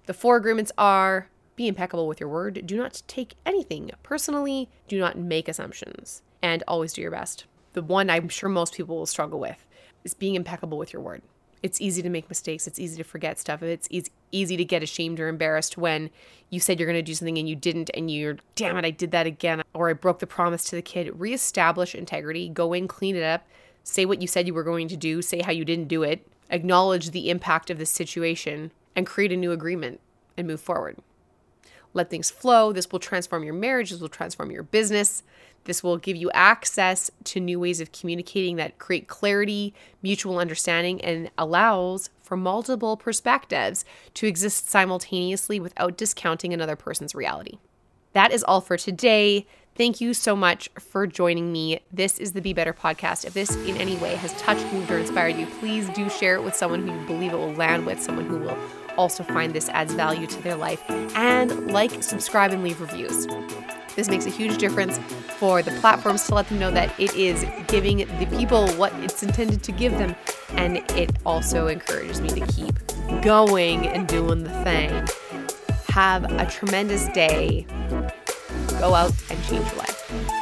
the 0.06 0.14
four 0.14 0.36
agreements 0.36 0.72
are 0.78 1.28
be 1.56 1.68
impeccable 1.68 2.08
with 2.08 2.20
your 2.20 2.30
word, 2.30 2.62
do 2.66 2.78
not 2.78 3.04
take 3.08 3.36
anything 3.46 3.92
personally, 4.04 4.70
do 4.88 5.00
not 5.00 5.18
make 5.18 5.48
assumptions, 5.48 6.22
and 6.42 6.64
always 6.68 6.94
do 6.94 7.02
your 7.02 7.12
best. 7.12 7.46
The 7.74 7.84
one 7.84 8.10
I'm 8.10 8.30
sure 8.30 8.50
most 8.50 8.74
people 8.74 8.98
will 8.98 9.06
struggle 9.06 9.40
with 9.40 9.68
is 10.04 10.14
being 10.14 10.36
impeccable 10.36 10.78
with 10.78 10.94
your 10.94 11.02
word. 11.02 11.22
It's 11.64 11.80
easy 11.80 12.02
to 12.02 12.10
make 12.10 12.28
mistakes. 12.28 12.66
It's 12.66 12.80
easy 12.80 12.98
to 12.98 13.04
forget 13.04 13.38
stuff. 13.38 13.62
It's 13.62 13.88
easy 14.32 14.58
to 14.58 14.66
get 14.66 14.82
ashamed 14.82 15.20
or 15.20 15.28
embarrassed 15.28 15.78
when 15.78 16.10
you 16.50 16.60
said 16.60 16.80
you're 16.80 16.88
going 16.88 16.98
to 16.98 17.04
do 17.04 17.14
something 17.14 17.38
and 17.38 17.48
you 17.48 17.56
didn't, 17.56 17.92
and 17.94 18.10
you're, 18.10 18.38
damn 18.56 18.78
it, 18.78 18.86
I 18.86 18.90
did 18.90 19.12
that 19.12 19.28
again, 19.28 19.62
or 19.74 19.90
I 19.90 19.94
broke 19.94 20.20
the 20.20 20.28
promise 20.28 20.64
to 20.66 20.76
the 20.76 20.82
kid. 20.82 21.20
Reestablish 21.20 21.94
integrity, 21.94 22.50
go 22.50 22.74
in, 22.74 22.88
clean 22.88 23.16
it 23.16 23.24
up, 23.24 23.46
say 23.84 24.06
what 24.06 24.22
you 24.22 24.28
said 24.28 24.48
you 24.48 24.56
were 24.56 24.64
going 24.64 24.88
to 24.88 24.98
do, 24.98 25.22
say 25.22 25.42
how 25.42 25.52
you 25.52 25.64
didn't 25.64 25.88
do 25.88 26.02
it, 26.02 26.28
acknowledge 26.50 27.12
the 27.12 27.30
impact 27.30 27.70
of 27.70 27.78
the 27.78 27.86
situation, 27.86 28.72
and 28.96 29.06
create 29.06 29.32
a 29.32 29.38
new 29.38 29.52
agreement 29.52 30.00
and 30.36 30.48
move 30.48 30.62
forward. 30.62 30.98
Let 31.94 32.10
things 32.10 32.30
flow. 32.30 32.72
This 32.72 32.92
will 32.92 33.00
transform 33.00 33.44
your 33.44 33.54
marriage, 33.54 33.92
this 33.92 34.00
will 34.00 34.10
transform 34.10 34.52
your 34.52 34.64
business. 34.64 35.24
This 35.66 35.84
will 35.84 35.98
give 35.98 36.18
you 36.18 36.32
access 36.32 37.12
to 37.26 37.40
new 37.40 37.60
ways 37.60 37.82
of 37.82 37.92
communicating 37.92 38.56
that 38.56 38.80
create 38.80 39.08
clarity, 39.08 39.76
mutual 40.02 40.40
understanding, 40.40 41.00
and 41.02 41.30
allows 41.38 42.10
for 42.24 42.36
multiple 42.36 42.98
perspectives 42.98 43.86
to 44.16 44.26
exist 44.26 44.70
simultaneously 44.70 45.60
without 45.60 45.98
discounting 45.98 46.54
another 46.54 46.76
person's 46.76 47.14
reality. 47.14 47.60
That 48.14 48.32
is 48.32 48.44
all 48.44 48.62
for 48.62 48.76
today. 48.76 49.46
Thank 49.76 50.02
you 50.02 50.14
so 50.14 50.36
much 50.36 50.70
for 50.80 51.08
joining 51.08 51.52
me. 51.52 51.80
This 51.94 52.20
is 52.20 52.34
the 52.34 52.42
Be 52.42 52.54
Better 52.54 52.74
podcast. 52.74 53.24
If 53.24 53.34
this 53.34 53.56
in 53.56 53.78
any 53.78 53.96
way 53.98 54.16
has 54.16 54.34
touched, 54.34 54.66
moved, 54.74 54.92
or 54.92 54.98
inspired 54.98 55.38
you, 55.38 55.46
please 55.60 55.88
do 55.90 56.10
share 56.10 56.36
it 56.36 56.44
with 56.44 56.56
someone 56.56 56.86
who 56.86 57.00
you 57.00 57.06
believe 57.06 57.32
it 57.32 57.38
will 57.38 57.54
land 57.54 57.86
with, 57.86 58.02
someone 58.02 58.26
who 58.26 58.40
will 58.40 58.58
also 58.98 59.24
find 59.24 59.54
this 59.54 59.70
adds 59.70 59.94
value 59.94 60.28
to 60.28 60.42
their 60.42 60.56
life. 60.56 60.82
And 61.16 61.72
like, 61.72 62.04
subscribe, 62.04 62.52
and 62.52 62.64
leave 62.64 62.82
reviews. 62.82 63.28
This 63.96 64.10
makes 64.10 64.26
a 64.26 64.30
huge 64.30 64.58
difference 64.58 64.98
for 65.38 65.62
the 65.62 65.72
platforms 65.80 66.26
to 66.28 66.36
let 66.36 66.48
them 66.48 66.60
know 66.60 66.72
that 66.72 66.98
it 67.00 67.14
is 67.16 67.46
giving 67.68 67.98
the 68.20 68.26
people 68.38 68.68
what 68.74 68.94
it's 69.00 69.22
intended 69.22 69.64
to 69.64 69.72
give 69.72 69.98
them. 69.98 70.16
And 70.52 70.78
it 70.92 71.12
also 71.26 71.68
encourages 71.68 72.22
me 72.22 72.30
to 72.30 72.46
keep 72.48 72.76
going 73.22 73.88
and 73.88 74.08
doing 74.08 74.44
the 74.44 74.64
thing. 74.64 75.08
Have 75.88 76.24
a 76.32 76.46
tremendous 76.46 77.08
day. 77.10 77.66
Go 78.80 78.96
out 78.96 79.12
and 79.30 79.44
change 79.44 79.68
your 79.68 79.76
life. 79.76 80.41